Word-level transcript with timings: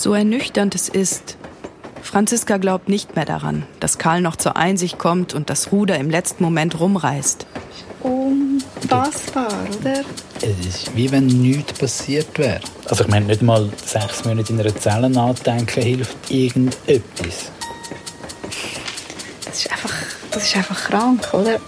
So 0.00 0.14
ernüchternd 0.14 0.74
es 0.74 0.88
ist, 0.88 1.36
Franziska 2.00 2.56
glaubt 2.56 2.88
nicht 2.88 3.16
mehr 3.16 3.26
daran, 3.26 3.64
dass 3.80 3.98
Karl 3.98 4.22
noch 4.22 4.36
zur 4.36 4.56
Einsicht 4.56 4.96
kommt 4.96 5.34
und 5.34 5.50
das 5.50 5.72
Ruder 5.72 5.98
im 5.98 6.08
letzten 6.08 6.42
Moment 6.42 6.80
rumreißt. 6.80 7.44
Unfassbar, 8.02 9.52
oder? 9.78 10.00
Es 10.40 10.66
ist 10.66 10.96
wie 10.96 11.12
wenn 11.12 11.26
nichts 11.26 11.74
passiert 11.74 12.38
wäre. 12.38 12.60
Also 12.86 13.04
ich 13.04 13.10
meine, 13.10 13.26
nicht 13.26 13.42
mal 13.42 13.68
sechs 13.84 14.24
Monate 14.24 14.54
in 14.54 14.60
einer 14.60 14.74
Zelle 14.74 15.10
nachdenken 15.10 15.82
hilft 15.82 16.30
irgendetwas. 16.30 17.50
Das 19.44 19.58
ist 19.58 19.70
einfach, 19.70 19.94
das 20.30 20.44
ist 20.44 20.56
einfach 20.56 20.82
krank, 20.82 21.28
oder? 21.34 21.60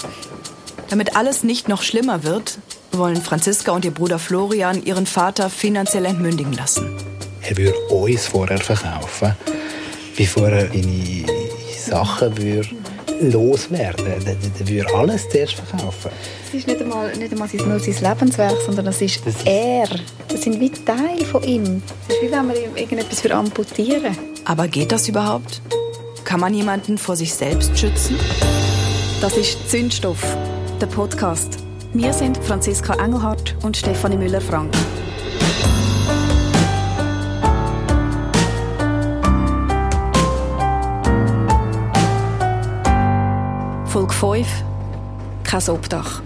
Damit 0.88 1.16
alles 1.16 1.44
nicht 1.44 1.68
noch 1.68 1.82
schlimmer 1.82 2.22
wird, 2.22 2.56
wollen 2.92 3.20
Franziska 3.20 3.72
und 3.72 3.84
ihr 3.84 3.90
Bruder 3.90 4.18
Florian 4.18 4.82
ihren 4.82 5.04
Vater 5.04 5.50
finanziell 5.50 6.06
entmündigen 6.06 6.54
lassen. 6.54 7.01
Er 7.44 7.56
würde 7.56 7.78
uns 7.88 8.26
vorher 8.26 8.58
verkaufen, 8.58 9.34
bevor 10.16 10.48
er 10.48 10.68
seine 10.68 11.24
Sachen 11.76 12.36
würde 12.38 12.68
loswerden 13.20 14.06
würde. 14.06 14.36
Er 14.58 14.68
würde 14.68 14.94
alles 14.94 15.28
zuerst 15.28 15.54
verkaufen. 15.54 16.10
Es 16.48 16.54
ist 16.54 16.66
nicht 16.66 16.80
einmal, 16.80 17.16
nicht 17.16 17.32
einmal 17.32 17.48
nur 17.66 17.78
sein 17.80 17.96
Lebenswerk, 18.00 18.56
sondern 18.64 18.86
es 18.88 19.00
ist, 19.00 19.26
das 19.26 19.36
ist 19.36 19.46
er. 19.46 19.88
Das 20.28 20.42
sind 20.42 20.60
wie 20.60 20.70
Teile 20.70 21.24
von 21.24 21.42
ihm. 21.42 21.82
Es 22.08 22.14
ist 22.14 22.22
wie 22.22 22.30
wenn 22.30 22.46
man 22.46 22.56
ihm 22.56 22.76
irgendetwas 22.76 23.20
für 23.20 23.34
amputieren 23.34 24.16
Aber 24.44 24.68
geht 24.68 24.92
das 24.92 25.08
überhaupt? 25.08 25.60
Kann 26.24 26.40
man 26.40 26.54
jemanden 26.54 26.98
vor 26.98 27.16
sich 27.16 27.34
selbst 27.34 27.76
schützen? 27.78 28.16
Das 29.20 29.36
ist 29.36 29.70
Zündstoff, 29.70 30.36
der 30.80 30.86
Podcast. 30.86 31.58
Wir 31.92 32.12
sind 32.12 32.38
Franziska 32.38 32.94
Engelhardt 32.94 33.54
und 33.62 33.76
Stefanie 33.76 34.16
Müller-Frank. 34.16 34.72
Folge 43.92 44.14
5 44.14 44.48
Kein 45.44 45.68
Obdach. 45.68 46.22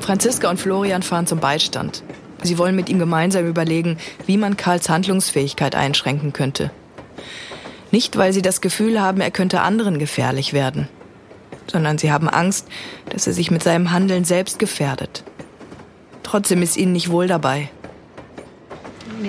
Franziska 0.00 0.48
und 0.48 0.58
Florian 0.58 1.02
fahren 1.02 1.26
zum 1.26 1.40
Beistand. 1.40 2.02
Sie 2.42 2.56
wollen 2.56 2.74
mit 2.74 2.88
ihm 2.88 2.98
gemeinsam 2.98 3.46
überlegen, 3.46 3.98
wie 4.24 4.38
man 4.38 4.56
Karls 4.56 4.88
Handlungsfähigkeit 4.88 5.74
einschränken 5.74 6.32
könnte. 6.32 6.70
Nicht, 7.90 8.16
weil 8.16 8.32
sie 8.32 8.40
das 8.40 8.62
Gefühl 8.62 8.98
haben, 8.98 9.20
er 9.20 9.30
könnte 9.30 9.60
anderen 9.60 9.98
gefährlich 9.98 10.54
werden, 10.54 10.88
sondern 11.66 11.98
sie 11.98 12.10
haben 12.10 12.30
Angst, 12.30 12.66
dass 13.10 13.26
er 13.26 13.34
sich 13.34 13.50
mit 13.50 13.62
seinem 13.62 13.90
Handeln 13.90 14.24
selbst 14.24 14.58
gefährdet. 14.58 15.22
Trotzdem 16.22 16.62
ist 16.62 16.78
ihnen 16.78 16.92
nicht 16.92 17.10
wohl 17.10 17.26
dabei. 17.26 17.68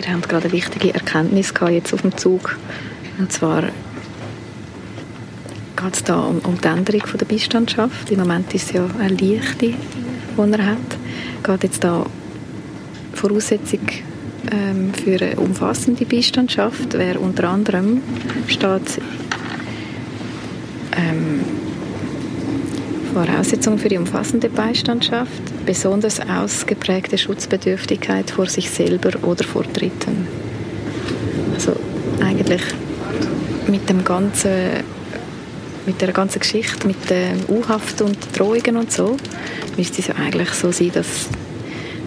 Wir 0.01 0.13
haben 0.13 0.21
gerade 0.23 0.45
eine 0.45 0.53
wichtige 0.53 0.95
Erkenntnis 0.95 1.53
jetzt 1.69 1.93
auf 1.93 2.01
dem 2.01 2.17
Zug. 2.17 2.57
Und 3.19 3.31
zwar 3.31 3.61
geht 3.61 3.71
es 5.93 6.03
da 6.03 6.21
um, 6.21 6.39
um 6.39 6.59
die 6.59 6.67
Änderung 6.67 7.03
der 7.19 7.25
Beistandschaft. 7.25 8.09
Im 8.09 8.19
Moment 8.19 8.51
ist 8.55 8.67
es 8.67 8.71
ja 8.71 8.89
eine 8.99 9.09
leichte, 9.09 9.67
die 9.67 9.75
er 10.37 10.65
hat. 10.65 10.77
Es 11.37 11.43
geht 11.43 11.63
jetzt 11.63 11.83
da 11.83 12.05
Voraussetzung 13.13 13.81
ähm, 14.51 14.91
für 14.93 15.23
eine 15.23 15.35
umfassende 15.35 16.05
Beistandschaft 16.05 16.97
wäre 16.97 17.19
unter 17.19 17.49
anderem 17.49 18.01
steht 18.47 18.99
ähm, 20.97 21.41
Voraussetzung 23.13 23.77
für 23.77 23.89
die 23.89 23.97
umfassende 23.97 24.49
Beistandschaft 24.49 25.41
besonders 25.65 26.19
ausgeprägte 26.19 27.17
Schutzbedürftigkeit 27.17 28.31
vor 28.31 28.47
sich 28.47 28.69
selber 28.69 29.11
oder 29.23 29.43
vor 29.43 29.63
Dritten. 29.63 30.27
Also 31.53 31.73
eigentlich 32.21 32.61
mit 33.67 33.89
dem 33.89 34.03
ganzen 34.03 34.83
mit 35.85 35.99
der 35.99 36.11
ganzen 36.11 36.39
Geschichte, 36.39 36.87
mit 36.87 37.09
der 37.09 37.33
U-Haft 37.49 38.01
und 38.01 38.17
Drohungen 38.37 38.77
und 38.77 38.91
so, 38.91 39.17
müsste 39.77 40.01
es 40.01 40.07
ja 40.07 40.15
eigentlich 40.15 40.51
so 40.51 40.71
sein, 40.71 40.91
dass, 40.93 41.27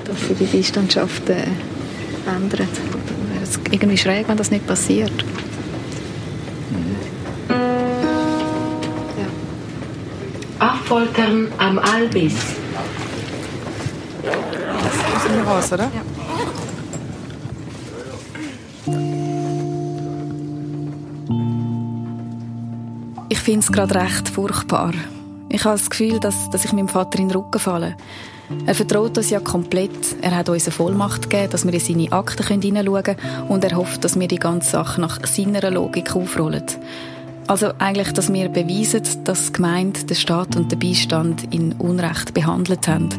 dass 0.04 0.28
sie 0.28 0.34
die 0.34 0.44
Beistandschaft 0.44 1.28
äh, 1.28 1.42
ändern. 2.26 2.68
Es 3.42 3.50
ist 3.50 3.60
irgendwie 3.72 3.98
schräg, 3.98 4.28
wenn 4.28 4.36
das 4.36 4.50
nicht 4.50 4.66
passiert. 4.66 5.12
Affoltern 10.94 11.50
am 11.58 11.80
Albis. 11.80 12.36
Das 14.22 14.94
ist 14.94 15.28
hier 15.28 15.42
raus, 15.42 15.72
oder? 15.72 15.90
Ja. 15.92 16.02
Ich 23.28 23.40
finde 23.40 23.58
es 23.58 23.72
gerade 23.72 23.96
recht 23.96 24.28
furchtbar. 24.28 24.92
Ich 25.48 25.64
habe 25.64 25.76
das 25.76 25.90
Gefühl, 25.90 26.20
dass, 26.20 26.48
dass 26.50 26.64
ich 26.64 26.72
meinem 26.72 26.86
Vater 26.86 27.18
in 27.18 27.28
den 27.28 27.38
Rücken 27.38 27.58
falle. 27.58 27.96
Er 28.64 28.76
vertraut 28.76 29.18
uns 29.18 29.30
ja 29.30 29.40
komplett. 29.40 29.90
Er 30.22 30.36
hat 30.36 30.48
uns 30.48 30.66
eine 30.66 30.72
Vollmacht 30.72 31.28
gegeben, 31.28 31.50
dass 31.50 31.66
wir 31.66 31.74
in 31.74 31.80
seine 31.80 32.12
Akten 32.12 32.46
hineinschauen 32.46 33.02
können 33.02 33.18
und 33.48 33.64
er 33.64 33.76
hofft, 33.76 34.04
dass 34.04 34.16
wir 34.20 34.28
die 34.28 34.38
ganze 34.38 34.70
Sache 34.70 35.00
nach 35.00 35.26
seiner 35.26 35.72
Logik 35.72 36.14
aufrollen. 36.14 36.62
Also 37.46 37.72
eigentlich, 37.78 38.12
dass 38.12 38.32
wir 38.32 38.48
beweisen, 38.48 39.02
dass 39.24 39.46
die 39.46 39.52
Gemeinde, 39.52 40.04
der 40.04 40.14
Staat 40.14 40.56
und 40.56 40.72
der 40.72 40.76
Beistand 40.76 41.52
in 41.54 41.72
Unrecht 41.74 42.32
behandelt 42.32 42.88
haben 42.88 43.10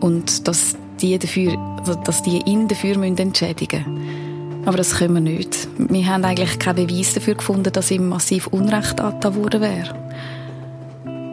und 0.00 0.48
dass 0.48 0.76
die, 1.00 1.18
dafür, 1.18 1.58
also 1.78 1.94
dass 1.94 2.22
die 2.22 2.42
ihn 2.46 2.68
dafür 2.68 3.02
entschädigen 3.02 3.84
müssen. 3.86 4.30
Aber 4.66 4.76
das 4.76 4.96
können 4.96 5.14
wir 5.14 5.20
nicht. 5.20 5.68
Wir 5.78 6.06
haben 6.06 6.24
eigentlich 6.24 6.58
keinen 6.58 6.86
Beweis 6.86 7.14
dafür 7.14 7.34
gefunden, 7.34 7.72
dass 7.72 7.90
ihm 7.90 8.08
massiv 8.08 8.46
Unrecht 8.48 9.00
angetan 9.00 9.34
worden 9.34 9.60
wäre. 9.62 9.94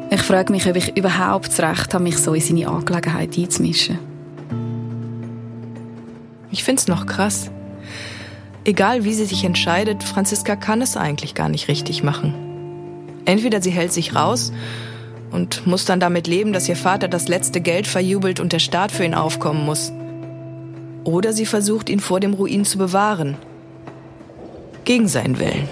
Ich 0.10 0.22
frage 0.22 0.54
mich, 0.54 0.68
ob 0.68 0.76
ich 0.78 0.96
überhaupt 0.96 1.48
das 1.48 1.60
Recht 1.60 1.94
habe, 1.94 2.04
mich 2.04 2.18
so 2.18 2.34
in 2.34 2.42
seine 2.42 2.70
Angelegenheit 2.70 3.38
einzumischen. 3.38 4.00
Ich 6.52 6.64
finde 6.64 6.80
es 6.80 6.88
noch 6.88 7.06
krass. 7.06 7.52
Egal 8.68 9.06
wie 9.06 9.14
sie 9.14 9.24
sich 9.24 9.46
entscheidet, 9.46 10.04
Franziska 10.04 10.58
kann 10.58 10.82
es 10.82 10.98
eigentlich 10.98 11.34
gar 11.34 11.48
nicht 11.48 11.70
richtig 11.70 12.04
machen. 12.04 12.34
Entweder 13.24 13.62
sie 13.62 13.70
hält 13.70 13.94
sich 13.94 14.14
raus 14.14 14.52
und 15.32 15.66
muss 15.66 15.86
dann 15.86 16.02
damit 16.02 16.28
leben, 16.28 16.52
dass 16.52 16.68
ihr 16.68 16.76
Vater 16.76 17.08
das 17.08 17.30
letzte 17.30 17.62
Geld 17.62 17.88
verjubelt 17.88 18.42
und 18.42 18.52
der 18.52 18.60
Staat 18.60 18.92
für 18.92 19.06
ihn 19.06 19.14
aufkommen 19.14 19.64
muss. 19.64 19.94
Oder 21.06 21.32
sie 21.32 21.46
versucht, 21.46 21.90
ihn 21.90 22.02
vor 22.02 22.20
dem 22.20 22.34
Ruin 22.34 22.66
zu 22.66 22.78
bewahren. 22.78 23.38
Gegen 24.84 25.08
seinen 25.08 25.40
Willen. 25.40 25.70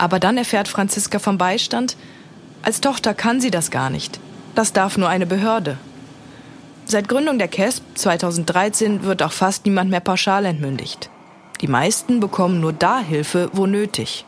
Aber 0.00 0.18
dann 0.18 0.38
erfährt 0.38 0.66
Franziska 0.66 1.18
vom 1.18 1.36
Beistand, 1.36 1.94
als 2.62 2.80
Tochter 2.80 3.12
kann 3.12 3.38
sie 3.38 3.50
das 3.50 3.70
gar 3.70 3.90
nicht. 3.90 4.18
Das 4.54 4.72
darf 4.72 4.96
nur 4.96 5.10
eine 5.10 5.26
Behörde. 5.26 5.76
Seit 6.86 7.06
Gründung 7.06 7.38
der 7.38 7.48
KESP 7.48 7.82
2013 7.96 9.02
wird 9.02 9.22
auch 9.22 9.32
fast 9.32 9.66
niemand 9.66 9.90
mehr 9.90 10.00
pauschal 10.00 10.46
entmündigt. 10.46 11.10
Die 11.60 11.66
meisten 11.66 12.18
bekommen 12.18 12.62
nur 12.62 12.72
da 12.72 13.00
Hilfe, 13.00 13.50
wo 13.52 13.66
nötig. 13.66 14.24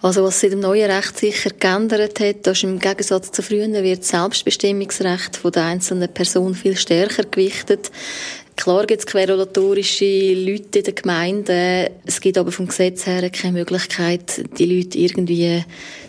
Also 0.00 0.24
was 0.24 0.40
sich 0.40 0.52
im 0.52 0.60
neuen 0.60 0.90
Recht 0.90 1.18
sicher 1.18 1.50
geändert 1.50 2.18
hat, 2.18 2.46
ist 2.46 2.62
im 2.62 2.78
Gegensatz 2.78 3.32
zu 3.32 3.42
früher 3.42 3.66
wird 3.82 4.00
das 4.00 4.08
Selbstbestimmungsrecht 4.08 5.36
von 5.36 5.52
der 5.52 5.64
einzelnen 5.64 6.12
Person 6.12 6.54
viel 6.54 6.76
stärker 6.76 7.24
gewichtet. 7.24 7.90
Klar 8.58 8.86
gibt 8.86 9.02
es 9.02 9.06
querulatorische 9.06 10.34
Leute 10.34 10.80
in 10.80 10.84
der 10.84 10.92
Gemeinde. 10.92 11.92
Es 12.04 12.20
gibt 12.20 12.36
aber 12.36 12.50
vom 12.50 12.66
Gesetz 12.66 13.06
her 13.06 13.30
keine 13.30 13.52
Möglichkeit, 13.52 14.44
die 14.58 14.64
Leute 14.64 14.98
irgendwie 14.98 15.62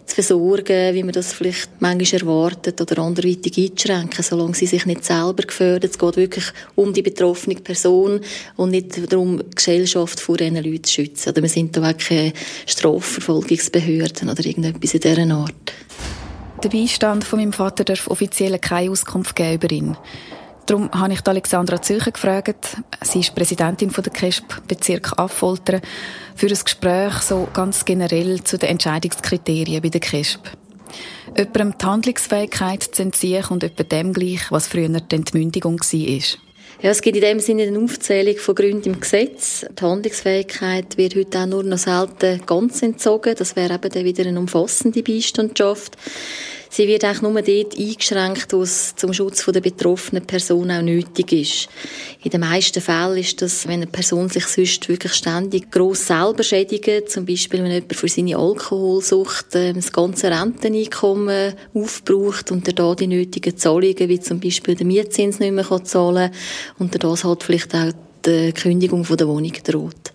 zu 0.08 0.16
versorgen, 0.16 0.96
wie 0.96 1.04
man 1.04 1.12
das 1.12 1.32
vielleicht 1.32 1.70
manchmal 1.80 2.22
erwartet 2.22 2.82
oder 2.82 3.04
anderweitig 3.04 3.56
einzuschränken, 3.56 4.24
solange 4.24 4.56
sie 4.56 4.66
sich 4.66 4.88
nicht 4.88 5.06
selber 5.06 5.44
gefördert. 5.44 5.92
Es 5.92 6.00
geht 6.00 6.18
wirklich 6.18 6.46
um 6.74 6.92
die 6.92 7.04
betroffene 7.04 7.54
Person 7.54 8.20
und 8.56 8.72
nicht 8.72 9.14
darum, 9.14 9.38
die 9.38 9.56
Gesellschaft 9.56 10.20
vor 10.20 10.38
diesen 10.38 10.56
Leuten 10.56 10.84
zu 10.84 10.92
schützen. 10.92 11.30
Oder 11.30 11.44
wir 11.44 11.50
sind 11.50 11.78
da 11.78 11.88
auch 11.88 11.98
keine 12.00 12.34
Strafverfolgungsbehörden 12.66 14.28
oder 14.28 14.44
irgendetwas 14.44 14.96
in 14.96 15.02
dieser 15.02 15.36
Art. 15.36 15.74
Der 16.64 16.70
Beistand 16.70 17.24
von 17.24 17.38
meinem 17.38 17.54
Vater 17.54 17.84
darf 17.84 18.08
offiziell 18.08 18.58
keine 18.58 18.90
Auskunft 18.90 19.36
geben 19.36 19.54
über 19.54 19.72
ihn. 19.72 19.98
Darum 20.70 20.92
habe 20.92 21.14
ich 21.14 21.26
Alexandra 21.26 21.82
Zücher 21.82 22.12
gefragt. 22.12 22.78
Sie 23.02 23.22
ist 23.22 23.34
Präsidentin 23.34 23.90
der 23.90 24.14
KESP 24.14 24.68
Bezirk 24.68 25.18
Affoltern 25.18 25.82
für 26.36 26.46
ein 26.46 26.60
Gespräch 26.64 27.14
so 27.24 27.48
ganz 27.52 27.86
generell 27.86 28.44
zu 28.44 28.60
den 28.60 28.70
Entscheidungskriterien 28.70 29.82
bei 29.82 29.90
der 29.90 30.00
KESP. 30.00 30.42
Jemandem 31.36 31.74
die 31.76 31.86
Handlungsfähigkeit 31.88 32.84
zu 32.84 33.02
entziehen 33.02 33.46
und 33.50 33.64
etwa 33.64 33.82
dem 33.82 34.14
gleich, 34.14 34.52
was 34.52 34.68
früher 34.68 34.90
die 34.90 35.16
Entmündigung 35.16 35.80
war. 35.80 36.40
Ja, 36.84 36.92
es 36.92 37.02
gibt 37.02 37.18
in 37.18 37.24
dem 37.24 37.40
Sinne 37.40 37.64
eine 37.64 37.80
Aufzählung 37.80 38.38
von 38.38 38.54
Gründen 38.54 38.94
im 38.94 39.00
Gesetz. 39.00 39.66
Die 39.72 39.84
Handlungsfähigkeit 39.84 40.98
wird 40.98 41.16
heute 41.16 41.40
auch 41.40 41.46
nur 41.48 41.64
noch 41.64 41.80
selten 41.80 42.46
ganz 42.46 42.84
entzogen. 42.84 43.34
Das 43.36 43.56
wäre 43.56 43.74
eben 43.74 43.92
dann 43.92 44.06
wieder 44.06 44.28
eine 44.28 44.40
umfassende 44.40 45.02
Beistandschaft. 45.02 45.98
Sie 46.72 46.88
wird 46.88 47.04
eigentlich 47.04 47.24
nur 47.24 47.42
dort 47.42 47.80
eingeschränkt, 47.80 48.54
wo 48.54 48.62
es 48.62 48.96
zum 48.96 49.12
Schutz 49.12 49.44
der 49.44 49.60
betroffenen 49.60 50.26
Person 50.26 50.70
auch 50.70 50.84
nötig 50.84 51.32
ist. 51.32 51.70
In 52.24 52.30
den 52.30 52.42
meisten 52.42 52.80
Fällen 52.80 53.18
ist 53.18 53.42
das, 53.42 53.68
wenn 53.68 53.82
eine 53.82 53.88
Person 53.88 54.30
sich 54.30 54.46
sonst 54.46 54.88
wirklich 54.88 55.14
ständig 55.14 55.72
gross 55.72 56.06
selber 56.06 56.44
schädigt, 56.44 57.10
zum 57.10 57.26
Beispiel 57.26 57.64
wenn 57.64 57.72
jemand 57.72 57.96
für 57.96 58.08
seine 58.08 58.38
Alkoholsucht 58.38 59.56
äh, 59.56 59.74
das 59.74 59.92
ganze 59.92 60.30
Renteneinkommen 60.30 61.56
aufbraucht 61.74 62.52
und 62.52 62.68
er 62.68 62.74
da 62.74 62.94
die 62.94 63.08
nötigen 63.08 63.58
Zahlungen, 63.58 64.08
wie 64.08 64.20
zum 64.20 64.40
Beispiel 64.40 64.76
den 64.76 64.88
Mietzins 64.88 65.40
nicht 65.40 65.52
mehr 65.52 65.84
zahlen 65.84 66.32
kann 66.32 66.40
und 66.78 66.94
er 66.94 67.00
das 67.00 67.24
halt 67.24 67.44
vielleicht 67.44 67.74
auch 67.74 67.92
die 68.26 68.54
Kündigung 68.54 69.06
von 69.06 69.18
der 69.18 69.28
Wohnung 69.28 69.54
droht. 69.64 70.14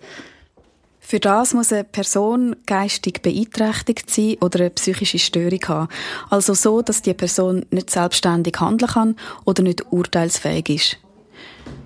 Für 1.06 1.20
das 1.20 1.52
muss 1.52 1.70
eine 1.70 1.84
Person 1.84 2.56
geistig 2.64 3.20
beeinträchtigt 3.20 4.08
sein 4.08 4.36
oder 4.40 4.60
eine 4.60 4.70
psychische 4.70 5.18
Störung 5.18 5.60
haben. 5.68 5.88
Also 6.30 6.54
so, 6.54 6.80
dass 6.80 7.02
die 7.02 7.12
Person 7.12 7.66
nicht 7.70 7.90
selbstständig 7.90 8.58
handeln 8.58 8.90
kann 8.90 9.16
oder 9.44 9.62
nicht 9.62 9.92
urteilsfähig 9.92 10.70
ist. 10.70 10.96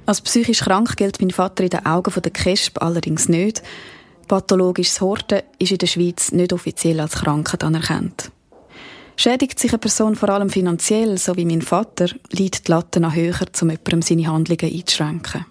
Als 0.06 0.20
psychisch 0.20 0.60
krank 0.60 0.96
gilt 0.96 1.20
mein 1.20 1.32
Vater 1.32 1.64
in 1.64 1.70
den 1.70 1.84
Augen 1.84 2.12
der 2.22 2.30
KESB 2.30 2.78
allerdings 2.78 3.28
nicht. 3.28 3.60
Pathologisches 4.28 5.00
Horten 5.00 5.42
ist 5.58 5.72
in 5.72 5.78
der 5.78 5.88
Schweiz 5.88 6.30
nicht 6.30 6.52
offiziell 6.52 7.00
als 7.00 7.16
Krankheit 7.16 7.64
anerkannt. 7.64 8.30
Schädigt 9.16 9.58
sich 9.58 9.72
eine 9.72 9.78
Person 9.78 10.14
vor 10.14 10.28
allem 10.28 10.48
finanziell, 10.48 11.18
so 11.18 11.36
wie 11.36 11.44
mein 11.44 11.62
Vater, 11.62 12.06
liegt 12.30 12.68
die 12.68 12.70
Latte 12.70 13.00
noch 13.00 13.16
höher, 13.16 13.34
um 13.62 13.68
jemandem 13.68 14.00
seine 14.00 14.28
Handlungen 14.28 14.72
einzuschränken. 14.72 15.44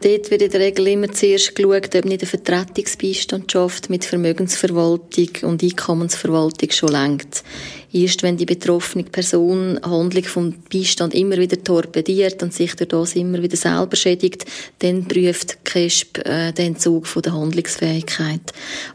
Dort 0.00 0.30
wird 0.30 0.42
in 0.42 0.50
der 0.50 0.60
Regel 0.60 0.86
immer 0.86 1.10
zuerst 1.10 1.56
geschaut, 1.56 1.94
ob 1.96 2.04
nicht 2.04 2.22
eine 2.22 2.28
Vertretungsbeistandschaft 2.28 3.90
mit 3.90 4.04
Vermögensverwaltung 4.04 5.28
und 5.42 5.62
Einkommensverwaltung 5.62 6.70
schon 6.70 6.90
lenkt. 6.90 7.42
Erst 7.90 8.22
wenn 8.22 8.36
die 8.36 8.44
betroffene 8.44 9.04
Person 9.04 9.80
Handlung 9.82 10.24
vom 10.24 10.54
Beistand 10.70 11.14
immer 11.14 11.38
wieder 11.38 11.62
torpediert 11.62 12.42
und 12.42 12.52
sich 12.52 12.74
durch 12.74 12.88
das 12.88 13.16
immer 13.16 13.42
wieder 13.42 13.56
selber 13.56 13.96
schädigt, 13.96 14.44
dann 14.80 15.08
prüft 15.08 15.64
KESB 15.64 16.18
äh, 16.18 16.52
den 16.52 16.74
Entzug 16.74 17.06
von 17.06 17.22
der 17.22 17.32
Handlungsfähigkeit. 17.32 18.40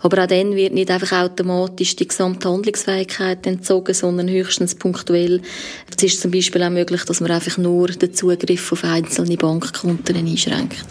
Aber 0.01 0.24
auch 0.24 0.28
dann 0.28 0.56
wird 0.56 0.74
nicht 0.74 0.92
einfach 0.92 1.24
automatisch 1.24 1.95
die 1.95 2.07
gesamte 2.07 2.48
Handlungsfähigkeit 2.48 3.48
entzogen, 3.48 3.95
sondern 3.95 4.30
höchstens 4.30 4.75
punktuell. 4.75 5.42
Es 5.89 6.04
ist 6.04 6.22
zum 6.22 6.30
Beispiel 6.30 6.62
auch 6.62 6.69
möglich, 6.69 7.04
dass 7.04 7.19
man 7.19 7.31
einfach 7.31 7.57
nur 7.57 7.88
den 7.88 8.13
Zugriff 8.13 8.72
auf 8.72 8.84
einzelne 8.84 9.38
Bankkonten 9.38 10.16
einschränkt. 10.16 10.86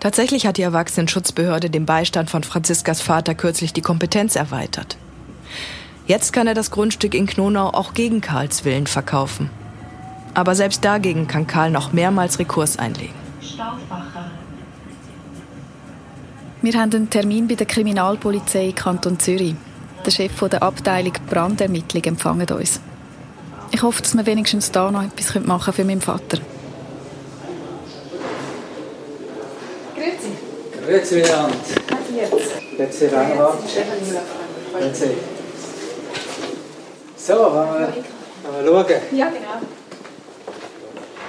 Tatsächlich 0.00 0.46
hat 0.46 0.56
die 0.56 0.62
Erwachsenenschutzbehörde 0.62 1.68
dem 1.68 1.84
Beistand 1.84 2.30
von 2.30 2.42
Franziskas 2.44 3.02
Vater 3.02 3.34
kürzlich 3.34 3.74
die 3.74 3.82
Kompetenz 3.82 4.34
erweitert. 4.34 4.96
Jetzt 6.10 6.32
kann 6.32 6.48
er 6.48 6.54
das 6.54 6.72
Grundstück 6.72 7.14
in 7.14 7.28
Knonau 7.28 7.68
auch 7.68 7.94
gegen 7.94 8.20
Karls 8.20 8.64
Willen 8.64 8.88
verkaufen. 8.88 9.48
Aber 10.34 10.56
selbst 10.56 10.84
dagegen 10.84 11.28
kann 11.28 11.46
Karl 11.46 11.70
noch 11.70 11.92
mehrmals 11.92 12.40
Rekurs 12.40 12.80
einlegen. 12.80 13.14
Wir 16.62 16.72
haben 16.74 16.92
einen 16.92 17.10
Termin 17.10 17.46
bei 17.46 17.54
der 17.54 17.68
Kriminalpolizei 17.68 18.72
Kanton 18.74 19.20
Zürich. 19.20 19.54
Der 20.04 20.10
Chef 20.10 20.32
der 20.48 20.64
Abteilung 20.64 21.12
Brandermittlung 21.28 22.02
empfangen 22.02 22.48
uns. 22.48 22.80
Ich 23.70 23.80
hoffe, 23.80 24.02
dass 24.02 24.16
wir 24.16 24.26
wenigstens 24.26 24.72
da 24.72 24.90
noch 24.90 25.04
etwas 25.04 25.40
machen 25.44 25.72
für 25.72 25.84
meinen 25.84 26.00
Vater. 26.00 26.38
Grüezi. 29.94 30.32
Grüezi, 30.84 31.20
Leand. 31.20 31.54
Grüezi, 32.76 33.06
Reinhard. 33.06 33.58
Grüezi. 34.72 35.29
So, 37.30 37.36
wollen 37.36 37.54
wir, 37.54 38.64
wollen 38.64 38.86
wir 38.88 38.98
schauen? 38.98 39.16
Ja, 39.16 39.26
genau. 39.26 39.64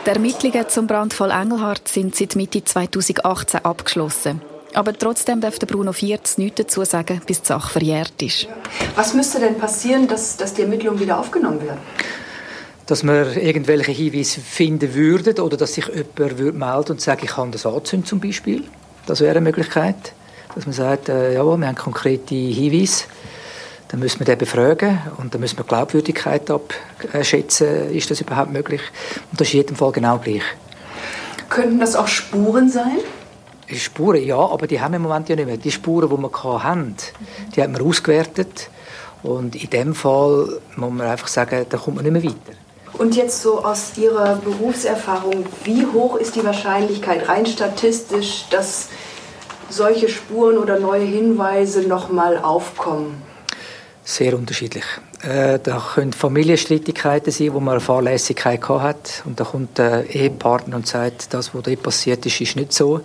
Die 0.04 0.10
Ermittlungen 0.10 0.68
zum 0.68 0.88
Brandfall 0.88 1.30
Engelhardt 1.30 1.88
sind 1.88 2.16
seit 2.16 2.36
Mitte 2.36 2.64
2018 2.64 3.64
abgeschlossen. 3.64 4.42
Aber 4.74 4.94
trotzdem 4.94 5.42
darf 5.42 5.60
Bruno 5.60 5.94
Viertz 5.94 6.40
nichts 6.40 6.58
dazu 6.58 6.84
sagen, 6.86 7.22
bis 7.28 7.42
die 7.42 7.48
Sache 7.50 7.70
verjährt 7.70 8.20
ist. 8.20 8.48
Was 8.96 9.14
müsste 9.14 9.40
denn 9.42 9.60
passieren, 9.60 10.08
dass, 10.08 10.38
dass 10.38 10.56
die 10.56 10.64
Ermittlungen 10.64 11.00
wieder 11.00 11.20
aufgenommen 11.20 11.62
werden? 11.62 11.78
Dass 12.88 13.04
wir 13.04 13.38
irgendwelche 13.38 13.92
Hinweise 13.92 14.42
finden 14.42 14.96
würden 14.96 15.40
oder 15.40 15.56
dass 15.56 15.76
sich 15.76 15.86
jemand 15.86 16.40
würde 16.40 16.58
melden 16.58 16.94
und 16.94 17.02
sagt, 17.02 17.24
ich 17.24 17.30
kann 17.30 17.52
das 17.52 17.68
anzünden 17.68 18.08
zum 18.08 18.20
Beispiel. 18.20 18.64
Das 19.06 19.20
wäre 19.20 19.38
eine 19.38 19.42
Möglichkeit. 19.42 20.14
Dass 20.56 20.66
man 20.66 20.74
sagt, 20.74 21.10
äh, 21.10 21.36
ja, 21.36 21.44
wir 21.44 21.68
haben 21.68 21.76
konkrete 21.76 22.34
Hinweise 22.34 23.04
dann 23.92 24.00
müssen 24.00 24.20
wir 24.20 24.26
den 24.26 24.38
befragen 24.38 25.00
und 25.18 25.34
dann 25.34 25.42
müssen 25.42 25.58
wir 25.58 25.64
die 25.64 25.68
Glaubwürdigkeit 25.68 26.50
abschätzen, 26.50 27.92
ist 27.92 28.10
das 28.10 28.22
überhaupt 28.22 28.54
möglich? 28.54 28.82
Und 29.32 29.42
das 29.42 29.50
ist 29.50 29.54
in 29.54 29.60
jedem 29.60 29.76
Fall 29.76 29.92
genau 29.92 30.18
gleich. 30.18 30.44
Könnten 31.50 31.78
das 31.82 31.98
auch 31.98 32.08
Spuren 32.08 32.70
sein? 32.70 33.00
Spuren, 33.68 34.24
ja, 34.24 34.38
aber 34.38 34.66
die 34.68 34.80
haben 34.80 34.94
wir 34.94 34.96
im 34.96 35.04
Moment 35.04 35.28
ja 35.28 35.36
nicht 35.36 35.46
mehr. 35.46 35.58
Die 35.58 35.72
Spuren, 35.72 36.10
die 36.10 36.18
wir 36.18 36.64
hatten, 36.64 36.96
die 37.54 37.62
haben 37.62 37.78
wir 37.78 37.86
ausgewertet 37.86 38.70
und 39.24 39.62
in 39.62 39.70
dem 39.70 39.94
Fall 39.94 40.62
muss 40.78 40.94
man 40.94 41.08
einfach 41.08 41.28
sagen, 41.28 41.66
da 41.70 41.78
kommt 41.78 41.98
man 41.98 42.06
nicht 42.06 42.14
mehr 42.14 42.24
weiter. 42.24 42.58
Und 42.94 43.18
jetzt 43.18 43.42
so 43.42 43.64
aus 43.64 43.98
Ihrer 43.98 44.38
Berufserfahrung, 44.38 45.46
wie 45.66 45.86
hoch 45.86 46.16
ist 46.16 46.36
die 46.38 46.46
Wahrscheinlichkeit 46.46 47.28
rein 47.28 47.46
statistisch, 47.46 48.46
dass 48.50 48.88
solche 49.70 50.08
Spuren 50.08 50.58
oder 50.58 50.80
neue 50.80 51.06
Hinweise 51.06 51.82
nochmal 51.82 52.38
aufkommen? 52.38 53.31
Sehr 54.04 54.36
unterschiedlich. 54.36 54.84
Äh, 55.22 55.60
da 55.60 55.82
können 55.94 56.14
Familienstreitigkeiten 56.14 57.32
sein, 57.32 57.54
wo 57.54 57.60
man 57.60 57.74
eine 57.74 57.82
Fahrlässigkeit 57.82 58.68
hat 58.68 59.22
und 59.26 59.40
da 59.40 59.44
kommt 59.44 59.78
der 59.78 60.10
Ehepartner 60.10 60.76
und 60.76 60.88
sagt, 60.88 61.34
das, 61.34 61.54
was 61.54 61.64
dort 61.64 61.84
passiert 61.84 62.26
ist, 62.26 62.42
ist 62.42 62.56
nicht 62.56 62.74
so. 62.74 63.02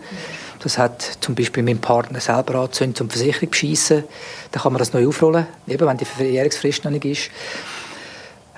Das 0.63 0.79
hat 0.79 1.19
zum 1.21 1.35
Beispiel 1.35 1.63
mein 1.63 1.79
Partner 1.79 2.19
selber 2.19 2.57
angezündet 2.57 2.97
zum 2.97 3.11
Versicherung 3.11 3.51
beschissen. 3.51 4.05
Dann 4.53 4.63
kann 4.63 4.73
man 4.73 4.79
das 4.79 4.95
neu 4.95 5.07
aufrollen, 5.07 5.47
eben 5.69 5.87
wenn 5.87 5.99
die 5.99 6.07
Verjährungsfrist 6.07 6.85
noch 6.85 6.91
nicht 6.91 7.05
ist. 7.05 7.31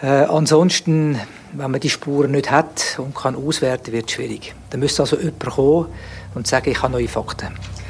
Äh, 0.01 0.07
ansonsten, 0.07 1.19
wenn 1.53 1.71
man 1.73 1.81
die 1.81 1.91
Spuren 1.91 2.31
nicht 2.31 2.53
hat 2.53 2.99
und 2.99 3.17
kann 3.17 3.35
auswerten, 3.35 3.93
wird 3.93 4.07
es 4.07 4.13
schwierig. 4.13 4.55
Dann 4.71 4.79
müsste 4.79 5.03
also 5.03 5.17
jemand 5.17 5.41
kommen 5.41 5.87
und 6.37 6.47
sagen, 6.47 6.71
ich 6.71 6.81
habe 6.81 6.93
neue 6.93 7.09
Fakten. 7.09 7.49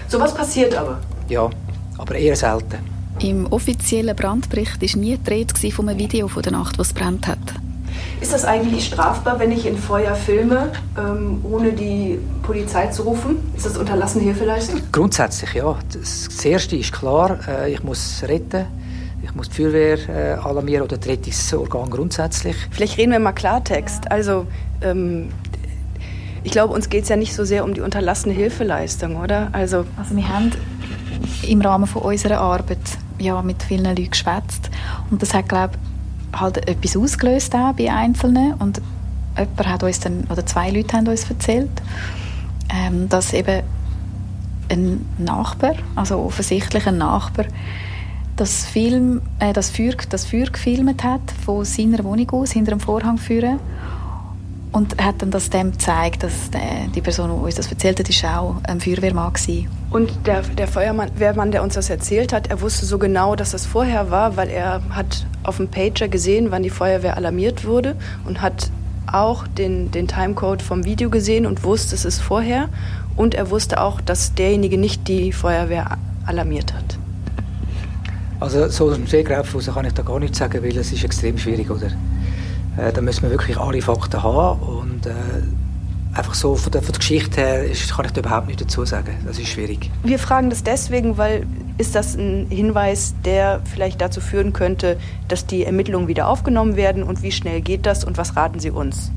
So 0.08 0.18
was 0.18 0.34
passiert 0.34 0.74
aber? 0.74 1.00
Ja, 1.28 1.50
aber 1.98 2.14
eher 2.14 2.34
selten. 2.34 2.97
Im 3.20 3.46
offiziellen 3.52 4.14
Brandbericht 4.14 4.80
war 4.80 5.00
nie 5.00 5.16
die 5.16 5.30
Rede 5.30 5.72
von 5.72 5.88
einem 5.88 5.98
Video 5.98 6.28
von 6.28 6.40
der 6.40 6.52
Nacht, 6.52 6.78
was 6.78 6.92
brennt 6.92 7.26
hat. 7.26 7.38
Ist 8.20 8.32
das 8.32 8.44
eigentlich 8.44 8.86
strafbar, 8.86 9.40
wenn 9.40 9.50
ich 9.50 9.66
in 9.66 9.76
Feuer 9.76 10.14
filme, 10.14 10.70
ähm, 10.96 11.40
ohne 11.42 11.72
die 11.72 12.18
Polizei 12.44 12.86
zu 12.88 13.02
rufen? 13.02 13.38
Ist 13.56 13.66
das 13.66 13.76
unterlassene 13.76 14.22
Hilfeleistung? 14.22 14.82
Grundsätzlich 14.92 15.52
ja. 15.54 15.76
Das 15.92 16.44
Erste 16.44 16.76
ist 16.76 16.92
klar, 16.92 17.40
äh, 17.48 17.72
ich 17.72 17.82
muss 17.82 18.22
retten. 18.22 18.66
Ich 19.24 19.34
muss 19.34 19.48
die 19.48 19.56
Feuerwehr 19.56 19.98
äh, 20.08 20.32
alarmieren 20.34 20.84
oder 20.84 20.96
das 20.96 21.08
Rettungsorgan 21.08 21.90
grundsätzlich. 21.90 22.54
Vielleicht 22.70 22.98
reden 22.98 23.10
wir 23.10 23.18
mal 23.18 23.32
Klartext. 23.32 24.12
Also, 24.12 24.46
ähm, 24.80 25.30
ich 26.44 26.52
glaube, 26.52 26.72
uns 26.72 26.88
geht 26.88 27.02
es 27.02 27.08
ja 27.08 27.16
nicht 27.16 27.34
so 27.34 27.44
sehr 27.44 27.64
um 27.64 27.74
die 27.74 27.80
unterlassene 27.80 28.32
Hilfeleistung, 28.32 29.16
oder? 29.16 29.48
Also, 29.50 29.86
also 29.96 30.14
wir 30.14 30.28
haben 30.28 30.52
im 31.46 31.60
Rahmen 31.60 31.86
von 31.88 32.02
unserer 32.02 32.38
Arbeit 32.38 32.78
ja, 33.18 33.40
mit 33.42 33.62
vielen 33.62 33.84
Leuten 33.84 34.10
geschwätzt. 34.10 34.70
Und 35.10 35.22
das 35.22 35.34
hat, 35.34 35.48
glaube 35.48 35.74
ich, 36.32 36.40
halt 36.40 36.68
etwas 36.68 36.96
ausgelöst 36.96 37.54
auch 37.54 37.72
bei 37.72 37.92
Einzelnen. 37.92 38.54
Und 38.54 38.80
jemand 39.36 39.66
hat 39.66 39.82
uns 39.82 40.00
dann, 40.00 40.24
oder 40.30 40.44
zwei 40.46 40.70
Leute 40.70 40.96
haben 40.96 41.06
uns 41.08 41.28
erzählt, 41.28 41.70
ähm, 42.70 43.08
dass 43.08 43.32
eben 43.32 43.62
ein 44.70 45.06
Nachbar, 45.18 45.74
also 45.96 46.18
offensichtlich 46.18 46.86
ein 46.86 46.98
Nachbar, 46.98 47.46
das, 48.36 48.66
Film, 48.66 49.22
äh, 49.40 49.52
das, 49.52 49.70
Feuer, 49.70 49.94
das 50.08 50.24
Feuer 50.24 50.46
gefilmt 50.46 51.02
hat 51.02 51.20
von 51.44 51.64
seiner 51.64 52.04
Wohnung 52.04 52.30
aus, 52.30 52.52
hinter 52.52 52.72
dem 52.72 52.80
Vorhang 52.80 53.18
führen 53.18 53.58
und 54.72 55.02
hat 55.02 55.22
dann 55.22 55.30
das 55.30 55.50
dem 55.50 55.72
gezeigt, 55.72 56.22
dass 56.22 56.50
der, 56.50 56.88
die 56.94 57.00
Person, 57.00 57.30
die 57.30 57.44
uns 57.44 57.54
das 57.54 57.70
erzählt 57.70 57.98
hat, 57.98 58.08
ist 58.08 58.24
auch 58.24 58.56
ein 58.64 58.80
Feuerwehrmann 58.80 59.32
war. 59.32 59.64
Und 59.90 60.26
der, 60.26 60.42
der 60.42 60.68
Feuerwehrmann, 60.68 61.50
der 61.50 61.62
uns 61.62 61.74
das 61.74 61.88
erzählt 61.90 62.32
hat, 62.32 62.48
er 62.48 62.60
wusste 62.60 62.84
so 62.84 62.98
genau, 62.98 63.36
dass 63.36 63.52
das 63.52 63.64
vorher 63.64 64.10
war, 64.10 64.36
weil 64.36 64.50
er 64.50 64.82
hat 64.90 65.26
auf 65.42 65.56
dem 65.56 65.68
Pager 65.68 66.08
gesehen, 66.08 66.50
wann 66.50 66.62
die 66.62 66.70
Feuerwehr 66.70 67.16
alarmiert 67.16 67.64
wurde 67.64 67.96
und 68.26 68.42
hat 68.42 68.70
auch 69.10 69.46
den, 69.46 69.90
den 69.90 70.06
Timecode 70.06 70.60
vom 70.60 70.84
Video 70.84 71.08
gesehen 71.08 71.46
und 71.46 71.64
wusste, 71.64 71.94
es 71.94 72.04
ist 72.04 72.20
vorher. 72.20 72.68
Und 73.16 73.34
er 73.34 73.50
wusste 73.50 73.80
auch, 73.80 74.00
dass 74.00 74.34
derjenige 74.34 74.78
nicht 74.78 75.08
die 75.08 75.32
Feuerwehr 75.32 75.96
alarmiert 76.26 76.74
hat. 76.74 76.98
Also 78.40 78.68
so 78.68 78.88
aus 78.88 78.94
dem 78.94 79.06
Stegreif 79.06 79.56
kann 79.74 79.84
ich 79.86 79.94
da 79.94 80.02
gar 80.02 80.20
nichts 80.20 80.38
sagen, 80.38 80.62
weil 80.62 80.76
es 80.76 80.92
ist 80.92 81.02
extrem 81.02 81.38
schwierig, 81.38 81.70
oder? 81.70 81.90
Äh, 82.78 82.92
da 82.92 83.00
müssen 83.00 83.22
wir 83.22 83.30
wirklich 83.30 83.58
alle 83.58 83.82
Fakten 83.82 84.22
haben 84.22 84.60
und 84.60 85.06
äh, 85.06 85.12
einfach 86.14 86.34
so 86.34 86.54
von 86.54 86.70
der, 86.72 86.82
von 86.82 86.92
der 86.92 86.98
Geschichte 86.98 87.40
her 87.40 87.64
ist, 87.64 87.94
kann 87.94 88.04
ich 88.04 88.12
da 88.12 88.20
überhaupt 88.20 88.46
nichts 88.46 88.62
dazu 88.62 88.84
sagen. 88.84 89.16
Das 89.26 89.38
ist 89.38 89.48
schwierig. 89.48 89.90
Wir 90.04 90.18
fragen 90.18 90.50
das 90.50 90.62
deswegen, 90.62 91.18
weil 91.18 91.46
ist 91.78 91.94
das 91.94 92.16
ein 92.16 92.46
Hinweis, 92.50 93.14
der 93.24 93.60
vielleicht 93.64 94.00
dazu 94.00 94.20
führen 94.20 94.52
könnte, 94.52 94.96
dass 95.28 95.46
die 95.46 95.64
Ermittlungen 95.64 96.08
wieder 96.08 96.28
aufgenommen 96.28 96.76
werden 96.76 97.02
und 97.02 97.22
wie 97.22 97.32
schnell 97.32 97.60
geht 97.60 97.86
das 97.86 98.04
und 98.04 98.16
was 98.16 98.36
raten 98.36 98.60
Sie 98.60 98.70
uns? 98.70 99.10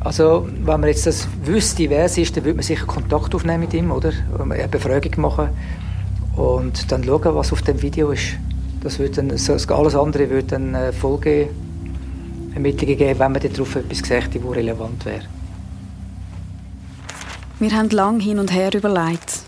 Also, 0.00 0.48
wenn 0.64 0.80
man 0.80 0.88
jetzt 0.88 1.06
das 1.06 1.26
wüsste, 1.44 1.90
wer 1.90 2.04
es 2.04 2.16
ist, 2.16 2.36
dann 2.36 2.44
würde 2.44 2.56
man 2.56 2.62
sicher 2.62 2.86
Kontakt 2.86 3.34
aufnehmen 3.34 3.60
mit 3.60 3.74
ihm, 3.74 3.90
oder? 3.90 4.12
Eine 4.38 4.68
Befragung 4.68 5.20
machen 5.20 5.48
und 6.36 6.90
dann 6.92 7.02
schauen, 7.02 7.34
was 7.34 7.52
auf 7.52 7.62
dem 7.62 7.82
Video 7.82 8.10
ist. 8.10 8.36
Das 8.82 9.00
wird 9.00 9.18
dann, 9.18 9.30
alles 9.30 9.94
andere 9.96 10.30
würde 10.30 10.44
dann 10.44 10.74
äh, 10.74 10.92
Folgeermittlungen 12.48 12.98
geben, 12.98 13.18
wenn 13.18 13.32
man 13.32 13.42
darauf 13.42 13.76
etwas 13.76 14.02
gesagt 14.02 14.34
hat, 14.34 14.44
das 14.44 14.56
relevant 14.56 15.04
wäre. 15.04 15.24
Wir 17.58 17.72
haben 17.72 17.90
lange 17.90 18.22
hin 18.22 18.38
und 18.38 18.52
her 18.52 18.72
überlegt 18.72 19.40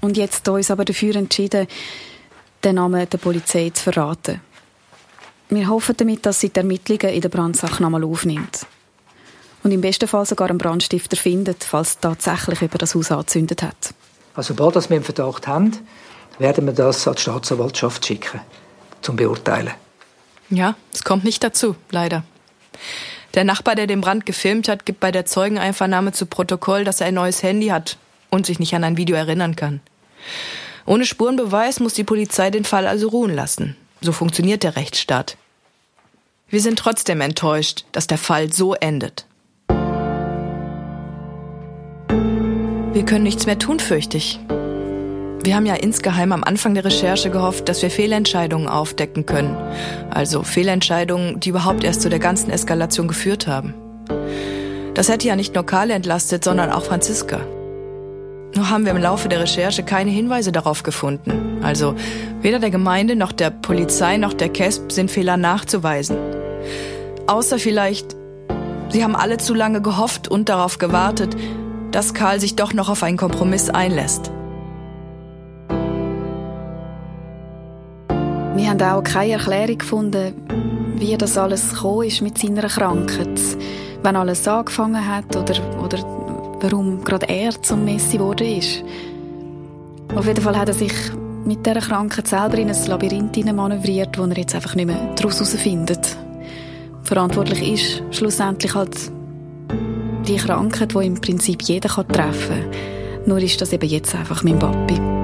und 0.00 0.16
jetzt 0.16 0.48
uns 0.48 0.70
aber 0.70 0.84
dafür 0.84 1.16
entschieden, 1.16 1.66
den 2.64 2.74
Namen 2.74 3.08
der 3.08 3.18
Polizei 3.18 3.70
zu 3.70 3.84
verraten. 3.84 4.40
Wir 5.50 5.68
hoffen 5.68 5.96
damit, 5.96 6.26
dass 6.26 6.40
sie 6.40 6.50
die 6.50 6.56
Ermittlungen 6.56 7.14
in 7.14 7.20
der 7.20 7.28
Brandsache 7.28 7.82
nochmal 7.82 8.04
aufnimmt. 8.04 8.66
Und 9.62 9.72
im 9.72 9.80
besten 9.80 10.08
Fall 10.08 10.24
sogar 10.24 10.50
einen 10.50 10.58
Brandstifter 10.58 11.16
findet, 11.16 11.64
falls 11.64 11.98
tatsächlich 11.98 12.62
über 12.62 12.78
das 12.78 12.94
Haus 12.94 13.10
angezündet 13.10 13.62
hat. 13.62 13.94
Also, 14.34 14.54
sobald 14.54 14.88
wir 14.88 14.96
einen 14.96 15.04
Verdacht 15.04 15.46
haben, 15.46 15.72
werden 16.38 16.66
wir 16.66 16.72
das 16.72 17.08
an 17.08 17.14
die 17.14 17.22
Staatsanwaltschaft 17.22 18.06
schicken, 18.06 18.40
zum 19.02 19.16
Beurteilen. 19.16 19.72
Ja, 20.50 20.76
es 20.92 21.02
kommt 21.02 21.24
nicht 21.24 21.42
dazu, 21.42 21.76
leider. 21.90 22.24
Der 23.34 23.44
Nachbar, 23.44 23.74
der 23.74 23.86
den 23.86 24.00
Brand 24.00 24.26
gefilmt 24.26 24.68
hat, 24.68 24.86
gibt 24.86 25.00
bei 25.00 25.12
der 25.12 25.26
Zeugeneinvernahme 25.26 26.12
zu 26.12 26.26
Protokoll, 26.26 26.84
dass 26.84 27.00
er 27.00 27.08
ein 27.08 27.14
neues 27.14 27.42
Handy 27.42 27.68
hat 27.68 27.98
und 28.30 28.46
sich 28.46 28.58
nicht 28.58 28.74
an 28.74 28.84
ein 28.84 28.96
Video 28.96 29.16
erinnern 29.16 29.56
kann. 29.56 29.80
Ohne 30.86 31.04
Spurenbeweis 31.04 31.80
muss 31.80 31.94
die 31.94 32.04
Polizei 32.04 32.50
den 32.50 32.64
Fall 32.64 32.86
also 32.86 33.08
ruhen 33.08 33.34
lassen. 33.34 33.76
So 34.00 34.12
funktioniert 34.12 34.62
der 34.62 34.76
Rechtsstaat. 34.76 35.36
Wir 36.48 36.60
sind 36.60 36.78
trotzdem 36.78 37.20
enttäuscht, 37.20 37.84
dass 37.92 38.06
der 38.06 38.16
Fall 38.16 38.52
so 38.52 38.74
endet. 38.74 39.26
Wir 42.92 43.04
können 43.04 43.24
nichts 43.24 43.44
mehr 43.44 43.58
tun, 43.58 43.80
fürchte 43.80 44.16
ich. 44.16 44.40
Wir 45.48 45.56
haben 45.56 45.64
ja 45.64 45.76
insgeheim 45.76 46.32
am 46.32 46.44
Anfang 46.44 46.74
der 46.74 46.84
Recherche 46.84 47.30
gehofft, 47.30 47.70
dass 47.70 47.80
wir 47.80 47.90
Fehlentscheidungen 47.90 48.68
aufdecken 48.68 49.24
können. 49.24 49.56
Also 50.10 50.42
Fehlentscheidungen, 50.42 51.40
die 51.40 51.48
überhaupt 51.48 51.84
erst 51.84 52.02
zu 52.02 52.10
der 52.10 52.18
ganzen 52.18 52.50
Eskalation 52.50 53.08
geführt 53.08 53.46
haben. 53.46 53.72
Das 54.92 55.08
hätte 55.08 55.26
ja 55.26 55.36
nicht 55.36 55.54
nur 55.54 55.64
Karl 55.64 55.90
entlastet, 55.90 56.44
sondern 56.44 56.70
auch 56.70 56.82
Franziska. 56.82 57.40
Nur 58.54 58.68
haben 58.68 58.84
wir 58.84 58.92
im 58.92 59.00
Laufe 59.00 59.30
der 59.30 59.40
Recherche 59.40 59.82
keine 59.84 60.10
Hinweise 60.10 60.52
darauf 60.52 60.82
gefunden. 60.82 61.62
Also 61.62 61.94
weder 62.42 62.58
der 62.58 62.68
Gemeinde 62.68 63.16
noch 63.16 63.32
der 63.32 63.48
Polizei 63.48 64.18
noch 64.18 64.34
der 64.34 64.50
KESP 64.50 64.92
sind 64.92 65.10
Fehler 65.10 65.38
nachzuweisen. 65.38 66.18
Außer 67.26 67.58
vielleicht, 67.58 68.16
sie 68.90 69.02
haben 69.02 69.16
alle 69.16 69.38
zu 69.38 69.54
lange 69.54 69.80
gehofft 69.80 70.28
und 70.28 70.50
darauf 70.50 70.76
gewartet, 70.76 71.34
dass 71.90 72.12
Karl 72.12 72.38
sich 72.38 72.54
doch 72.54 72.74
noch 72.74 72.90
auf 72.90 73.02
einen 73.02 73.16
Kompromiss 73.16 73.70
einlässt. 73.70 74.30
Wir 78.58 78.70
haben 78.70 78.82
auch 78.82 79.04
keine 79.04 79.34
Erklärung 79.34 79.78
gefunden, 79.78 80.34
wie 80.96 81.16
das 81.16 81.38
alles 81.38 81.74
ist 82.04 82.22
mit 82.22 82.38
seiner 82.38 82.66
Krankheit. 82.66 83.40
Wenn 84.02 84.16
alles 84.16 84.48
angefangen 84.48 85.06
hat 85.06 85.36
oder, 85.36 85.54
oder 85.80 85.98
warum 86.60 87.04
gerade 87.04 87.28
er 87.28 87.52
zum 87.62 87.84
Messi 87.84 88.18
geworden 88.18 88.48
ist. 88.58 88.82
Auf 90.12 90.26
jeden 90.26 90.42
Fall 90.42 90.58
hat 90.58 90.66
er 90.66 90.74
sich 90.74 90.92
mit 91.44 91.64
dieser 91.64 91.80
Krankheit 91.80 92.26
selber 92.26 92.58
in 92.58 92.68
ein 92.68 92.86
Labyrinth 92.88 93.36
manövriert, 93.54 94.18
wo 94.18 94.24
er 94.24 94.36
jetzt 94.36 94.56
einfach 94.56 94.74
nicht 94.74 94.86
mehr 94.86 95.14
daraus 95.14 95.36
herausfindet. 95.36 96.16
Verantwortlich 97.04 97.62
ist 97.62 98.16
schlussendlich 98.16 98.74
halt 98.74 98.98
die 100.26 100.36
Krankheit, 100.36 100.94
die 100.96 101.06
im 101.06 101.20
Prinzip 101.20 101.62
jeder 101.62 101.90
treffen 101.90 102.08
kann. 102.08 103.24
Nur 103.24 103.38
ist 103.38 103.60
das 103.60 103.72
eben 103.72 103.88
jetzt 103.88 104.16
einfach 104.16 104.42
mein 104.42 104.58
Papi. 104.58 105.17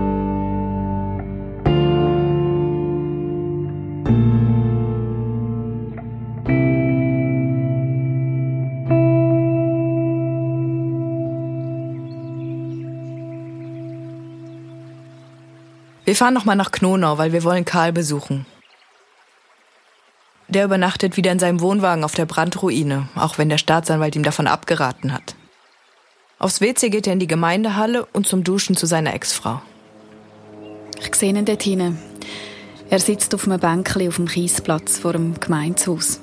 Wir 16.04 16.14
fahren 16.14 16.34
nochmal 16.34 16.56
nach 16.56 16.70
Knonau, 16.70 17.18
weil 17.18 17.32
wir 17.32 17.44
wollen 17.44 17.64
Karl 17.64 17.92
besuchen. 17.92 18.46
Der 20.48 20.64
übernachtet 20.64 21.16
wieder 21.16 21.32
in 21.32 21.38
seinem 21.38 21.60
Wohnwagen 21.60 22.04
auf 22.04 22.14
der 22.14 22.26
Brandruine, 22.26 23.08
auch 23.16 23.38
wenn 23.38 23.48
der 23.48 23.58
Staatsanwalt 23.58 24.14
ihm 24.14 24.22
davon 24.22 24.46
abgeraten 24.46 25.12
hat. 25.12 25.34
Aufs 26.38 26.60
WC 26.60 26.90
geht 26.90 27.06
er 27.06 27.14
in 27.14 27.20
die 27.20 27.26
Gemeindehalle 27.26 28.04
und 28.04 28.26
zum 28.26 28.44
Duschen 28.44 28.76
zu 28.76 28.84
seiner 28.86 29.14
Ex-Frau. 29.14 29.62
Ich 31.00 31.14
sehe 31.14 31.30
ihn 31.30 31.44
dort 31.44 31.62
hinten. 31.62 31.98
Er 32.90 33.00
sitzt 33.00 33.34
auf 33.34 33.46
einem 33.46 33.58
Bänkchen 33.58 34.08
auf 34.08 34.16
dem 34.16 34.28
Kiesplatz 34.28 34.98
vor 34.98 35.14
dem 35.14 35.40
Gemeindehaus. 35.40 36.20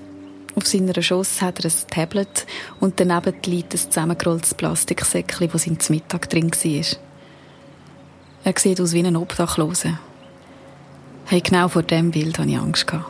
Auf 0.56 0.68
seiner 0.68 1.02
Schoss 1.02 1.42
hat 1.42 1.60
er 1.60 1.72
ein 1.72 1.90
Tablet 1.90 2.46
und 2.80 3.00
daneben 3.00 3.36
liegt 3.46 3.74
ein 3.74 3.80
zusammengerolltes 3.80 4.54
Plastiksäckchen, 4.54 5.52
wo 5.52 5.58
sein 5.58 5.78
Mittag 5.90 6.30
drin 6.30 6.52
war. 6.52 7.11
Er 8.44 8.54
sieht 8.58 8.82
aus 8.82 8.94
wie 8.94 9.06
ein 9.06 9.16
Obdachloser. 9.16 10.00
Hey, 11.26 11.42
genau 11.42 11.68
vor 11.68 11.84
dem 11.84 12.10
Bild 12.10 12.40
hatte 12.40 12.50
ich 12.50 12.58
Angst. 12.58 12.88
Ah, 12.92 13.04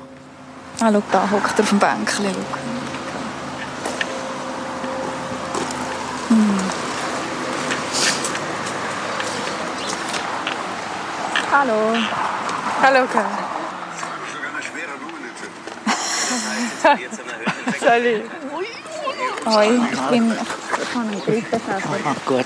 schau, 0.77 1.01
da 1.11 1.31
hockt 1.31 1.57
er 1.57 1.63
auf 1.63 1.69
dem 1.69 1.79
Bänkchen. 1.79 2.25
Hm. 6.27 6.59
Hallo. 11.51 11.95
Hallo, 12.81 13.07
Karl. 13.11 13.25
Salut. 17.79 18.23
Hoi, 19.45 19.79
ich 19.93 20.01
bin... 20.01 20.31
Ich 20.31 20.95
habe 20.95 21.07
einen 21.07 21.21
Grippefäfer. 21.23 21.79
Gut, 22.25 22.45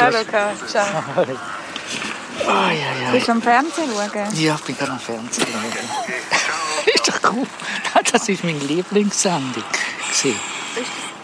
Hallo, 0.00 0.18
Karl. 0.30 0.56
Ciao. 0.66 0.86
Oh, 2.46 2.50
ja, 2.50 2.72
ja. 3.04 3.10
Bist 3.12 3.28
du 3.28 3.32
am 3.32 3.42
Fernsehen 3.42 3.90
schauen? 3.92 4.28
Ja, 4.34 4.54
ich 4.54 4.60
bin 4.62 4.76
gerade 4.76 4.92
am 4.92 5.00
Fernsehen 5.00 5.46
schauen. 5.50 6.86
ist 6.94 7.08
doch 7.08 7.32
cool. 7.32 7.46
Das 8.12 8.28
ist 8.28 8.44
meine 8.44 8.58
Lieblingssendung. 8.58 9.64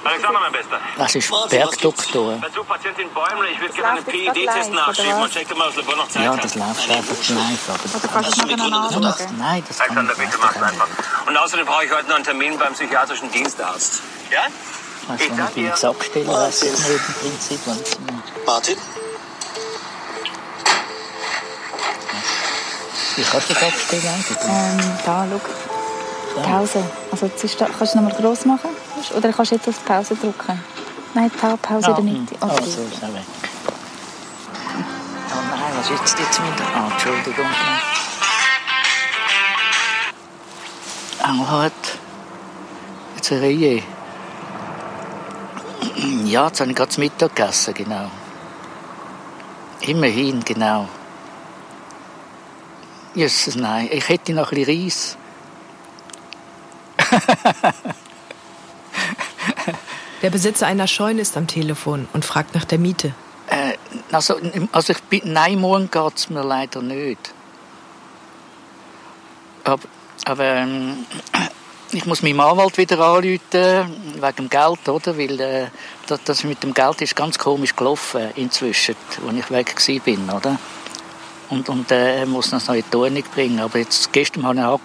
Alexander, 0.04 0.40
mein 0.40 0.52
Bester. 0.52 0.80
Das 0.96 1.14
ist 1.14 1.30
Bergdoktor. 1.50 2.38
Besuch 2.38 2.66
Patientin 2.66 3.10
Bäumle. 3.12 3.50
Ich 3.50 3.60
würde 3.60 3.74
gerne 3.74 3.98
einen 3.98 4.04
PID-Test 4.04 4.72
nachschieben 4.72 5.20
und 5.22 5.30
check 5.30 5.56
mal, 5.56 5.68
ob 5.68 5.74
das 5.74 5.84
Labor 5.84 5.96
noch 5.96 6.08
Zeit 6.08 6.24
Ja, 6.24 6.36
das 6.36 6.54
läuft 6.54 6.90
einfach 6.90 7.28
live. 7.28 7.68
Aber 7.68 7.96
Oder 7.96 8.08
kannst 8.08 8.42
du 8.42 8.46
das, 8.46 9.20
anschauen? 9.20 9.38
nein, 9.38 9.64
das 9.66 9.78
kann 9.78 9.98
Alexander, 9.98 10.12
ich 10.12 10.18
bitte 10.18 10.38
mach's 10.40 10.62
einfach. 10.62 10.88
Und 11.26 11.36
außerdem 11.36 11.66
brauche 11.66 11.84
ich 11.84 11.92
heute 11.92 12.08
noch 12.08 12.14
einen 12.16 12.24
Termin 12.24 12.58
beim 12.58 12.72
psychiatrischen 12.72 13.30
Dienstarzt. 13.30 14.02
Ja? 14.30 14.42
Also, 15.08 15.24
wenn 15.24 15.48
ich 15.48 15.56
nichts 15.56 15.84
abstellen 15.84 16.28
weiß 16.28 16.62
ich 16.62 16.70
nicht 16.70 17.50
im 17.50 17.58
Prinzip. 17.58 17.60
Martin? 18.46 18.76
Wie 23.18 23.24
kannst 23.24 23.50
du 23.50 23.54
das 23.54 23.62
abstellen 23.64 24.02
eigentlich? 24.06 24.38
Ähm, 24.48 24.92
da, 25.04 25.26
schau. 25.28 26.40
Pause. 26.42 26.84
Also, 27.10 27.26
jetzt 27.26 27.42
ist 27.42 27.60
da, 27.60 27.64
kannst 27.66 27.80
du 27.80 27.84
es 27.84 27.94
nochmal 27.96 28.12
gross 28.14 28.44
machen? 28.44 28.70
Oder 29.16 29.32
kannst 29.32 29.50
du 29.50 29.56
jetzt 29.56 29.66
auf 29.68 29.84
Pause 29.84 30.14
drücken? 30.14 30.62
Nein, 31.14 31.30
Pa- 31.30 31.56
Pause 31.56 31.90
in 31.90 31.94
der 31.96 32.04
Mitte. 32.04 32.34
Oh, 32.40 32.44
Okay. 32.44 32.62
so 32.64 32.82
ist 32.82 33.02
er 33.02 33.12
weg. 33.12 33.22
Oh 34.76 35.34
nein, 35.50 35.72
was 35.76 35.90
ist 35.90 35.98
jetzt 36.00 36.18
jetzt 36.18 36.38
wieder? 36.40 36.64
Ah, 36.76 36.90
Entschuldigung. 36.92 37.46
Angelhut. 41.22 41.72
Jetzt 43.16 43.32
eine 43.32 43.42
Reihe. 43.42 43.82
Ja, 46.24 46.46
jetzt 46.46 46.60
habe 46.60 46.70
ich 46.70 46.76
gerade 46.76 47.00
Mittag 47.00 47.34
gegessen, 47.34 47.74
genau. 47.74 48.10
Immerhin, 49.80 50.44
genau. 50.44 50.88
Jesus, 53.14 53.56
nein. 53.56 53.88
Ich 53.90 54.08
hätte 54.08 54.32
noch 54.32 54.52
ein 54.52 54.58
bisschen 54.58 54.84
Reis. 54.84 55.16
Der 60.22 60.30
Besitzer 60.30 60.66
einer 60.66 60.88
Scheune 60.88 61.20
ist 61.22 61.36
am 61.36 61.46
Telefon 61.46 62.08
und 62.12 62.24
fragt 62.24 62.54
nach 62.54 62.64
der 62.64 62.78
Miete. 62.78 63.14
Äh, 63.46 63.74
also, 64.10 64.36
also 64.72 64.92
ich 64.92 65.00
bin, 65.04 65.20
nein, 65.24 65.60
morgen 65.60 65.90
geht 65.90 66.16
es 66.16 66.28
mir 66.28 66.42
leider 66.42 66.82
nicht. 66.82 67.32
Aber, 69.64 69.88
aber 70.24 70.44
ähm, 70.44 71.06
ich 71.92 72.04
muss 72.04 72.22
meinem 72.22 72.40
Anwalt 72.40 72.76
wieder 72.78 72.98
anrufen, 72.98 73.40
wegen 73.52 74.36
dem 74.36 74.50
Geld, 74.50 74.88
oder? 74.88 75.16
Weil 75.16 75.40
äh, 75.40 75.66
das, 76.06 76.20
das, 76.24 76.44
mit 76.44 76.62
dem 76.62 76.74
Geld 76.74 77.00
ist 77.00 77.14
ganz 77.14 77.38
komisch 77.38 77.76
gelaufen 77.76 78.30
inzwischen, 78.34 78.96
als 79.26 79.36
ich 79.36 79.50
weg 79.50 79.74
war, 79.86 80.36
oder? 80.36 80.58
Und, 81.50 81.68
und 81.68 81.90
äh, 81.90 82.20
er 82.20 82.26
muss 82.26 82.50
das 82.50 82.68
noch 82.68 82.74
in 82.74 82.84
die 82.92 82.96
Ordnung 82.96 83.24
bringen. 83.34 83.60
Aber 83.60 83.78
jetzt, 83.78 84.12
gestern 84.12 84.44
habe 84.44 84.58
ich 84.58 84.64
auch 84.64 84.80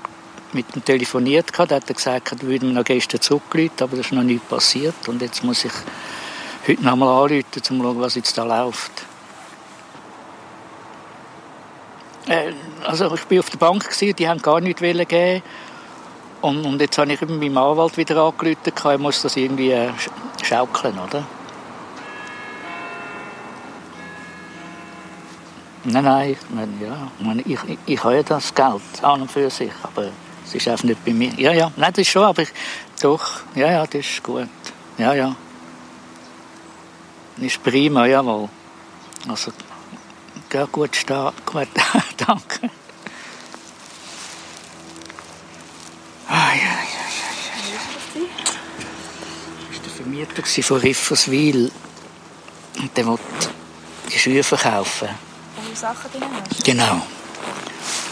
mit 0.54 0.76
ihm 0.76 0.86
telefoniert, 0.86 1.48
da 1.52 1.64
hat 1.64 1.72
er 1.72 1.82
gesagt, 1.82 2.32
er 2.32 2.42
würde 2.42 2.66
mir 2.66 2.74
noch 2.74 2.84
gestern 2.84 3.22
zurückrufen, 3.22 3.72
aber 3.80 3.98
das 3.98 4.08
ist 4.08 4.12
noch 4.12 4.24
nichts 4.24 4.48
passiert. 4.48 5.08
Und 5.08 5.22
jetzt 5.22 5.44
muss 5.44 5.66
ich 5.66 5.72
heute 6.68 6.84
noch 6.84 6.96
mal 6.96 7.24
anrufen, 7.24 7.46
um 7.56 7.64
zu 7.64 7.76
schauen, 7.76 8.00
was 8.00 8.16
jetzt 8.16 8.38
da 8.38 8.44
läuft. 8.44 8.92
Äh, 12.28 12.54
also 12.84 13.14
ich 13.14 13.30
war 13.30 13.40
auf 13.40 13.50
der 13.50 13.58
Bank, 13.58 13.90
die 14.00 14.28
haben 14.30 14.42
gar 14.42 14.62
nichts 14.62 14.82
geben 14.82 15.44
und, 16.42 16.66
und 16.66 16.82
jetzt 16.82 16.98
habe 16.98 17.14
ich 17.14 17.22
eben 17.22 17.40
meinem 17.40 17.58
Anwalt 17.58 17.98
wieder 17.98 18.18
angerufen, 18.18 18.74
er 18.84 18.98
muss 18.98 19.22
das 19.22 19.38
irgendwie 19.38 19.72
äh, 19.72 19.90
schaukeln, 20.42 20.98
oder? 21.00 21.24
Nein, 25.86 26.04
nein, 26.06 26.32
ich, 26.32 26.82
ja, 26.82 27.12
ich, 27.46 27.64
ich, 27.70 27.78
ich 27.86 28.04
habe 28.04 28.24
das 28.24 28.56
Geld 28.56 28.82
an 29.02 29.22
und 29.22 29.32
für 29.32 29.50
sich, 29.50 29.72
aber 29.84 30.12
es 30.46 30.56
ist 30.56 30.68
einfach 30.70 30.86
nicht 30.86 31.04
bei 31.04 31.12
mir. 31.12 31.34
Ja, 31.34 31.52
ja, 31.52 31.72
nein, 31.76 31.92
das 31.92 32.04
ist 32.04 32.10
schon, 32.10 32.24
aber 32.24 32.42
ich, 32.42 32.54
doch, 33.02 33.42
ja, 33.54 33.70
ja, 33.70 33.86
das 33.86 33.96
ist 34.06 34.24
gut. 34.24 34.48
Ja, 34.98 35.14
ja. 35.14 35.36
Das 37.36 37.46
ist 37.48 37.62
prima, 37.62 38.06
jawohl. 38.06 38.48
Also, 39.28 39.52
ja, 40.54 40.66
gut 40.66 40.96
stark, 40.96 41.46
gut, 41.46 41.68
danke. 42.18 42.70
Ah, 46.30 46.54
ja, 46.54 46.62
ja, 46.62 47.06
ja. 48.16 48.26
Das 49.70 49.78
war 49.78 49.84
der 49.84 49.92
Vermieter 49.92 50.64
von 50.64 50.78
Rifferswil. 50.78 51.72
Und 52.80 52.98
der 52.98 53.06
wollte 53.06 53.24
die 54.10 54.18
Schuhe 54.18 54.44
verkaufen. 54.44 55.10
Sachen 55.84 56.12
drin 56.12 56.24
hast? 56.32 56.64
Genau. 56.64 56.94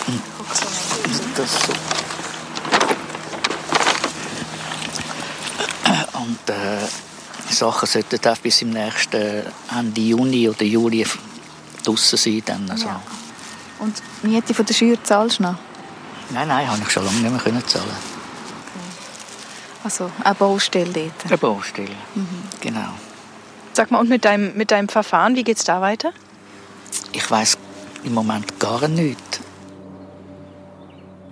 Und 0.08 0.22
das 1.38 1.51
so. 1.66 1.74
Und 6.20 6.50
äh, 6.50 6.88
die 7.50 7.54
Sachen 7.54 7.88
sollten 7.88 8.28
auch 8.28 8.38
bis 8.40 8.62
im 8.62 8.72
nächsten 8.72 9.46
Ende 9.74 10.01
Juni 10.01 10.50
oder 10.50 10.63
Juli 10.63 11.08
draußen 11.86 12.18
sein. 12.18 12.44
Dann, 12.46 12.70
also. 12.70 12.88
Ja. 12.88 13.01
Und 13.80 14.01
die 14.22 14.28
Miete 14.28 14.54
von 14.54 14.66
der 14.66 14.74
Schür 14.74 15.01
zahlst 15.01 15.40
du 15.40 15.44
noch? 15.44 15.56
Nein, 16.32 16.50
nein, 16.50 16.70
habe 16.70 16.82
ich 16.82 16.92
schon 16.92 17.06
lange 17.06 17.20
nicht 17.20 17.46
mehr 17.46 17.68
zahlen. 17.68 17.86
Okay. 17.86 18.80
Also 19.86 20.12
eine 20.25 20.36
Baustelle 20.36 20.92
dort? 20.92 21.25
Eine 21.25 21.38
Baustelle, 21.38 21.96
mhm. 22.16 22.44
genau. 22.60 22.90
Sag 23.74 23.92
mal, 23.92 24.00
und 24.00 24.10
mit 24.10 24.25
deinem, 24.25 24.58
mit 24.58 24.72
deinem 24.72 24.90
Verfahren, 24.90 25.36
wie 25.36 25.44
geht 25.44 25.58
es 25.58 25.63
da 25.63 25.80
weiter? 25.80 26.12
Ich 27.13 27.30
weiß 27.30 27.58
im 28.03 28.13
Moment 28.13 28.60
gar 28.60 28.88
nichts. 28.88 29.41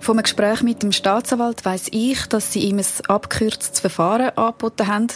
Vom 0.00 0.16
Gespräch 0.22 0.62
mit 0.62 0.82
dem 0.82 0.92
Staatsanwalt 0.92 1.62
weiß 1.64 1.88
ich, 1.92 2.26
dass 2.26 2.52
sie 2.52 2.60
ihm 2.60 2.78
ein 2.78 2.86
abgekürztes 3.06 3.80
Verfahren 3.80 4.30
angeboten 4.30 4.86
haben. 4.86 5.08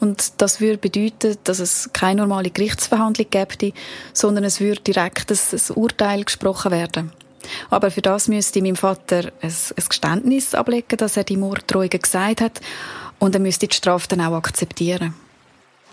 Und 0.00 0.40
das 0.40 0.60
würde 0.60 0.78
bedeuten, 0.78 1.36
dass 1.44 1.58
es 1.58 1.90
keine 1.92 2.22
normale 2.22 2.48
Gerichtsverhandlung 2.50 3.26
gäbe, 3.30 3.74
sondern 4.14 4.44
es 4.44 4.58
würde 4.58 4.80
direkt 4.80 5.30
ein 5.30 5.76
Urteil 5.76 6.24
gesprochen 6.24 6.72
werden. 6.72 7.12
Aber 7.68 7.90
für 7.90 8.00
das 8.00 8.28
müsste 8.28 8.62
mein 8.62 8.76
Vater 8.76 9.32
ein, 9.42 9.52
ein 9.52 9.84
Geständnis 9.88 10.54
ablegen, 10.54 10.96
dass 10.96 11.18
er 11.18 11.24
die 11.24 11.36
Morddrohungen 11.36 11.90
gesagt 11.90 12.40
hat. 12.40 12.60
Und 13.18 13.34
er 13.34 13.40
müsste 13.40 13.68
die 13.68 13.76
Strafe 13.76 14.08
dann 14.08 14.22
auch 14.22 14.34
akzeptieren. 14.34 15.14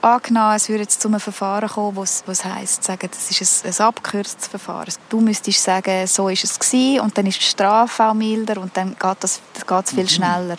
Angenommen, 0.02 0.56
es 0.56 0.70
würde 0.70 0.84
jetzt 0.84 1.02
zu 1.02 1.10
einem 1.10 1.20
Verfahren 1.20 1.68
kommen, 1.68 1.98
was, 1.98 2.24
was 2.26 2.46
heisst, 2.46 2.86
sagen, 2.86 3.10
das 3.12 3.32
ist 3.32 3.66
ein, 3.66 3.74
ein 3.74 3.88
abgekürztes 3.88 4.48
Verfahren. 4.48 4.94
Du 5.10 5.20
müsstest 5.20 5.62
sagen, 5.62 6.08
so 6.08 6.30
ist 6.30 6.46
es 6.46 6.58
gewesen, 6.58 7.02
und 7.02 7.18
dann 7.18 7.26
ist 7.26 7.40
die 7.40 7.46
Strafe 7.46 8.06
auch 8.06 8.14
milder 8.14 8.62
und 8.62 8.76
dann 8.78 8.96
geht 8.98 9.18
das, 9.20 9.42
das 9.68 9.90
viel 9.90 10.04
mhm. 10.04 10.08
schneller. 10.08 10.58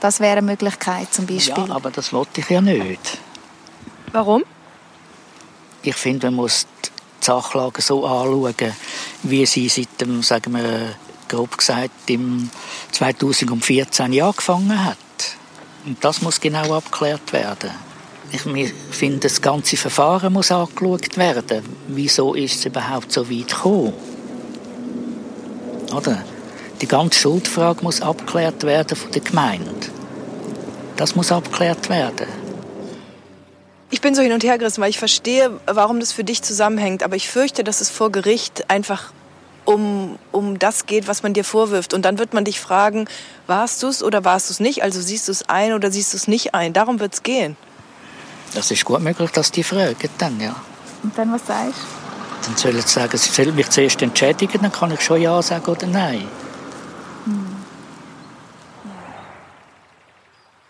Das 0.00 0.18
wäre 0.18 0.38
eine 0.38 0.42
Möglichkeit 0.42 1.12
zum 1.14 1.26
Beispiel. 1.26 1.68
Ja, 1.68 1.74
aber 1.74 1.92
das 1.92 2.12
wollte 2.12 2.40
ich 2.40 2.50
ja 2.50 2.60
nicht. 2.60 3.18
Warum? 4.12 4.42
Ich 5.82 5.94
finde, 5.94 6.26
man 6.26 6.34
muss 6.34 6.66
die 6.82 7.24
Sachlage 7.24 7.80
so 7.82 8.04
anschauen, 8.04 8.74
wie 9.22 9.46
sie 9.46 9.68
seit 9.68 10.00
dem, 10.00 10.22
sagen 10.22 10.52
wir, 10.52 10.94
grob 11.28 11.56
gesagt, 11.56 12.10
im 12.10 12.50
2014 12.90 14.20
angefangen 14.20 14.84
hat. 14.84 14.96
Und 15.86 16.04
das 16.04 16.22
muss 16.22 16.40
genau 16.40 16.74
abgeklärt 16.76 17.32
werden. 17.32 17.70
Ich 18.32 18.42
finde, 18.90 19.18
das 19.18 19.42
ganze 19.42 19.76
Verfahren 19.76 20.32
muss 20.32 20.52
angeschaut 20.52 21.16
werden. 21.16 21.62
Wieso 21.88 22.34
ist 22.34 22.56
es 22.56 22.64
überhaupt 22.64 23.10
so 23.10 23.28
weit 23.28 23.48
gekommen? 23.48 23.92
Oder? 25.94 26.22
Die 26.80 26.86
ganze 26.86 27.18
Schuldfrage 27.18 27.82
muss 27.82 28.00
abgeklärt 28.00 28.62
werden 28.62 28.96
von 28.96 29.10
der 29.10 29.20
Gemeinde. 29.20 29.70
Das 30.96 31.16
muss 31.16 31.32
abgeklärt 31.32 31.88
werden. 31.88 32.26
Ich 33.90 34.00
bin 34.00 34.14
so 34.14 34.22
hin 34.22 34.32
und 34.32 34.44
her 34.44 34.56
gerissen, 34.56 34.80
weil 34.80 34.90
ich 34.90 34.98
verstehe, 34.98 35.50
warum 35.66 35.98
das 35.98 36.12
für 36.12 36.22
dich 36.22 36.42
zusammenhängt. 36.42 37.02
Aber 37.02 37.16
ich 37.16 37.28
fürchte, 37.28 37.64
dass 37.64 37.80
es 37.80 37.90
vor 37.90 38.12
Gericht 38.12 38.70
einfach 38.70 39.12
um, 39.64 40.18
um 40.30 40.58
das 40.58 40.86
geht, 40.86 41.08
was 41.08 41.22
man 41.22 41.34
dir 41.34 41.44
vorwirft. 41.44 41.92
Und 41.92 42.04
dann 42.04 42.18
wird 42.18 42.32
man 42.32 42.44
dich 42.44 42.60
fragen, 42.60 43.08
warst 43.48 43.82
du 43.82 43.88
es 43.88 44.02
oder 44.02 44.24
warst 44.24 44.48
du 44.48 44.52
es 44.52 44.60
nicht? 44.60 44.82
Also 44.82 45.00
siehst 45.00 45.26
du 45.26 45.32
es 45.32 45.48
ein 45.48 45.72
oder 45.72 45.90
siehst 45.90 46.12
du 46.12 46.16
es 46.16 46.28
nicht 46.28 46.54
ein? 46.54 46.72
Darum 46.72 47.00
wird 47.00 47.14
es 47.14 47.22
gehen. 47.22 47.56
Das 48.54 48.70
ist 48.70 48.84
gut 48.84 49.00
möglich, 49.00 49.30
dass 49.30 49.50
die 49.50 49.62
fragen 49.62 50.10
dann, 50.18 50.40
ja. 50.40 50.56
Und 51.02 51.16
dann, 51.16 51.32
was 51.32 51.46
sagst 51.46 51.80
du? 51.80 52.46
Dann 52.46 52.56
sollen 52.56 52.80
sie 52.80 52.88
sagen, 52.88 53.16
sie 53.16 53.30
sollen 53.30 53.54
mich 53.54 53.68
zuerst 53.68 54.02
entschädigen, 54.02 54.62
dann 54.62 54.72
kann 54.72 54.90
ich 54.92 55.00
schon 55.00 55.20
Ja 55.20 55.40
sagen 55.42 55.64
oder 55.66 55.86
Nein. 55.86 56.26
Hm. 57.24 57.56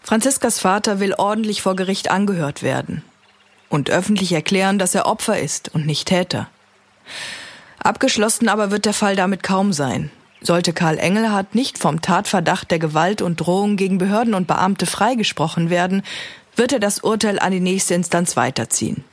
Franziskas 0.03 0.59
Vater 0.59 0.99
will 0.99 1.15
ordentlich 1.15 1.63
vor 1.63 1.77
Gericht 1.77 2.11
angehört 2.11 2.63
werden 2.63 3.05
und 3.69 3.91
öffentlich 3.91 4.33
erklären, 4.33 4.79
dass 4.79 4.95
er 4.95 5.07
Opfer 5.07 5.39
ist 5.39 5.73
und 5.75 5.87
nicht 5.87 6.09
Täter. 6.09 6.49
Abgeschlossen 7.79 8.49
aber 8.49 8.71
wird 8.71 8.85
der 8.85 8.93
Fall 8.93 9.17
damit 9.17 9.43
kaum 9.43 9.73
sein. 9.73 10.11
Sollte 10.43 10.73
Karl 10.73 10.99
Engelhardt 10.99 11.55
nicht 11.55 11.79
vom 11.79 12.01
Tatverdacht 12.01 12.71
der 12.71 12.79
Gewalt 12.79 13.23
und 13.23 13.37
Drohung 13.37 13.77
gegen 13.77 13.99
Behörden 13.99 14.35
und 14.35 14.47
Beamte 14.47 14.87
freigesprochen 14.87 15.71
werden, 15.71 16.03
wird 16.57 16.73
er 16.73 16.81
das 16.81 17.01
Urteil 17.01 17.39
an 17.39 17.53
die 17.53 17.61
nächste 17.61 17.95
Instanz 17.95 18.37
weiterziehen. 18.37 19.05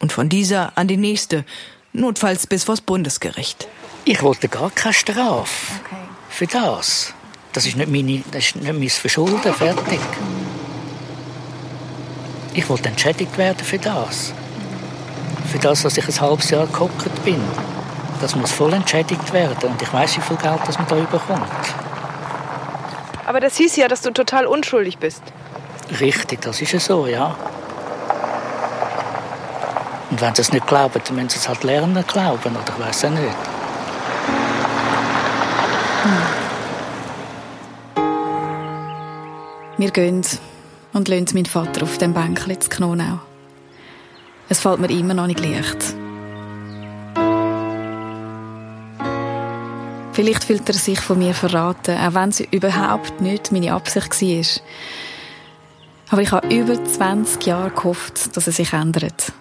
Und 0.00 0.12
von 0.12 0.28
dieser 0.28 0.76
an 0.76 0.88
die 0.88 0.96
nächste, 0.96 1.44
notfalls 1.92 2.46
bis 2.46 2.64
vors 2.64 2.80
Bundesgericht. 2.80 3.68
Ich 4.04 4.22
wollte 4.22 4.48
gar 4.48 4.70
keine 4.70 4.94
Strafe. 4.94 5.72
Okay. 5.84 5.96
Für 6.28 6.46
das. 6.46 7.12
Das 7.52 7.66
ist 7.66 7.76
nicht, 7.76 7.90
meine, 7.90 8.22
das 8.30 8.46
ist 8.46 8.56
nicht 8.56 8.72
mein 8.72 8.88
Verschulden, 8.88 9.52
fertig. 9.52 10.00
Ich 12.54 12.68
wollte 12.68 12.88
entschädigt 12.88 13.36
werden 13.38 13.64
für 13.64 13.78
das. 13.78 14.32
Für 15.50 15.58
das, 15.58 15.82
dass 15.82 15.96
ich 15.96 16.06
ein 16.06 16.20
halbes 16.20 16.50
Jahr 16.50 16.66
gekocht 16.66 17.24
bin. 17.24 17.40
Das 18.20 18.34
muss 18.34 18.52
voll 18.52 18.72
entschädigt 18.72 19.32
werden. 19.32 19.70
Und 19.70 19.80
ich 19.80 19.92
weiß, 19.92 20.16
wie 20.16 20.20
viel 20.20 20.36
Geld 20.36 20.60
das 20.66 20.78
man 20.78 20.88
da 20.88 20.96
bekommt. 20.96 21.48
Aber 23.26 23.40
das 23.40 23.56
hieß 23.56 23.76
ja, 23.76 23.88
dass 23.88 24.02
du 24.02 24.10
total 24.10 24.46
unschuldig 24.46 24.98
bist. 24.98 25.22
Richtig, 26.00 26.40
das 26.42 26.60
ist 26.60 26.72
ja 26.72 26.80
so, 26.80 27.06
ja. 27.06 27.36
Und 30.10 30.20
wenn 30.20 30.34
sie 30.34 30.42
es 30.42 30.52
nicht 30.52 30.66
glauben, 30.66 31.00
dann 31.04 31.16
müssen 31.16 31.30
sie 31.30 31.38
es 31.38 31.48
halt 31.48 31.64
lernen 31.64 32.04
glauben, 32.06 32.56
oder 32.56 32.72
ich 32.76 32.86
weiß 32.86 33.04
es 33.04 33.10
nicht. 33.10 33.36
Wir 39.76 39.90
gehen 39.92 40.22
und 40.92 41.08
lassen 41.08 41.28
meinen 41.34 41.46
Vater 41.46 41.84
auf 41.84 41.98
dem 41.98 42.12
Bänkchen 42.12 42.60
zu 42.60 42.68
Knonau. 42.68 43.20
Es 44.48 44.58
fällt 44.60 44.80
mir 44.80 44.90
immer 44.90 45.14
noch 45.14 45.26
nicht 45.26 45.40
leicht. 45.40 45.94
Vielleicht 50.12 50.42
fühlt 50.42 50.68
er 50.68 50.74
sich 50.74 50.98
von 50.98 51.18
mir 51.18 51.32
verraten, 51.32 51.96
auch 51.96 52.14
wenn 52.14 52.30
es 52.30 52.40
überhaupt 52.40 53.20
nicht 53.20 53.52
meine 53.52 53.72
Absicht 53.72 54.20
war. 54.20 54.62
Aber 56.10 56.22
ich 56.22 56.32
habe 56.32 56.54
über 56.54 56.82
20 56.82 57.44
Jahre 57.46 57.70
gehofft, 57.70 58.36
dass 58.36 58.46
er 58.46 58.52
sich 58.52 58.72
ändert. 58.72 59.32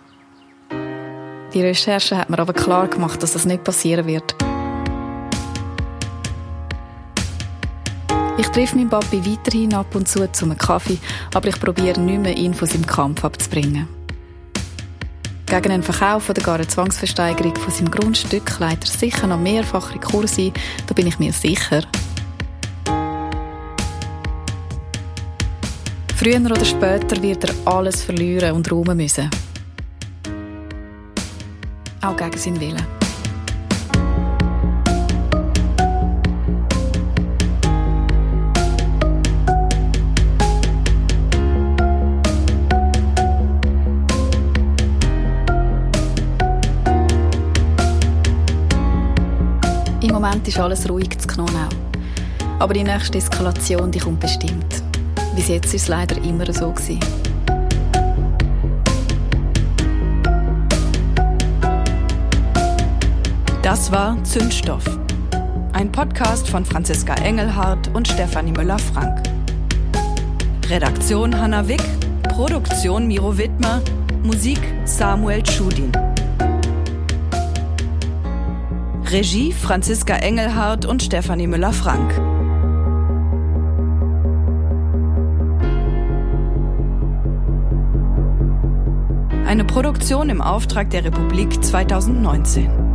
Die 1.53 1.61
Recherche 1.61 2.17
hat 2.17 2.29
mir 2.29 2.39
aber 2.39 2.53
klar 2.53 2.87
gemacht, 2.87 3.23
dass 3.23 3.33
das 3.33 3.45
nicht 3.45 3.63
passieren 3.63 4.05
wird. 4.05 4.35
Ich 8.37 8.47
treffe 8.49 8.75
meinen 8.75 8.89
Papi 8.89 9.25
weiterhin 9.25 9.73
ab 9.73 9.95
und 9.95 10.07
zu 10.07 10.31
zum 10.31 10.55
Kaffee, 10.57 10.99
aber 11.33 11.47
ich 11.47 11.59
probiere 11.59 11.99
nicht 11.99 12.21
mehr, 12.21 12.37
ihn 12.37 12.53
von 12.53 12.67
seinem 12.67 12.85
Kampf 12.85 13.23
abzubringen. 13.25 13.87
Gegen 15.47 15.71
einen 15.71 15.83
Verkauf 15.83 16.29
oder 16.29 16.41
gar 16.41 16.55
eine 16.55 16.67
Zwangsversteigerung 16.67 17.55
von 17.55 17.73
seinem 17.73 17.89
Grundstück 17.89 18.59
leitet 18.59 18.89
er 18.89 18.97
sicher 18.99 19.27
noch 19.27 19.39
mehrfache 19.39 19.97
Kurse 19.97 20.51
da 20.85 20.93
bin 20.93 21.07
ich 21.07 21.19
mir 21.19 21.31
sicher. 21.31 21.83
Früher 26.17 26.41
oder 26.41 26.65
später 26.65 27.21
wird 27.21 27.43
er 27.43 27.53
alles 27.71 28.01
verlieren 28.01 28.53
und 28.53 28.71
räumen 28.71 28.97
müssen. 28.97 29.29
Auch 32.01 32.17
gegen 32.17 32.37
seinen 32.39 32.59
Willen. 32.59 32.83
Im 50.01 50.11
Moment 50.11 50.47
ist 50.47 50.57
alles 50.57 50.89
ruhig 50.89 51.15
zu 51.19 51.27
Knonau. 51.27 51.69
Aber 52.57 52.73
die 52.73 52.83
nächste 52.83 53.19
Eskalation 53.19 53.91
die 53.91 53.99
kommt 53.99 54.19
bestimmt. 54.19 54.86
Bis 55.37 55.49
jetzt 55.49 55.67
war 55.67 55.75
es 55.75 55.87
leider 55.87 56.17
immer 56.23 56.51
so. 56.51 56.73
Das 63.61 63.91
war 63.91 64.23
Zündstoff. 64.23 64.83
Ein 65.73 65.91
Podcast 65.91 66.49
von 66.49 66.65
Franziska 66.65 67.13
Engelhardt 67.13 67.87
und 67.93 68.07
Stefanie 68.07 68.51
Müller-Frank. 68.51 69.21
Redaktion 70.69 71.39
Hanna 71.39 71.67
Wick, 71.67 71.83
Produktion 72.29 73.07
Miro 73.07 73.37
Wittmer, 73.37 73.83
Musik 74.23 74.59
Samuel 74.85 75.45
Schudin. 75.45 75.91
Regie 79.11 79.53
Franziska 79.53 80.15
Engelhardt 80.15 80.87
und 80.87 81.03
Stefanie 81.03 81.45
Müller-Frank. 81.45 82.36
Eine 89.57 89.65
Produktion 89.65 90.29
im 90.29 90.39
Auftrag 90.39 90.91
der 90.91 91.03
Republik 91.03 91.63
2019. 91.63 92.86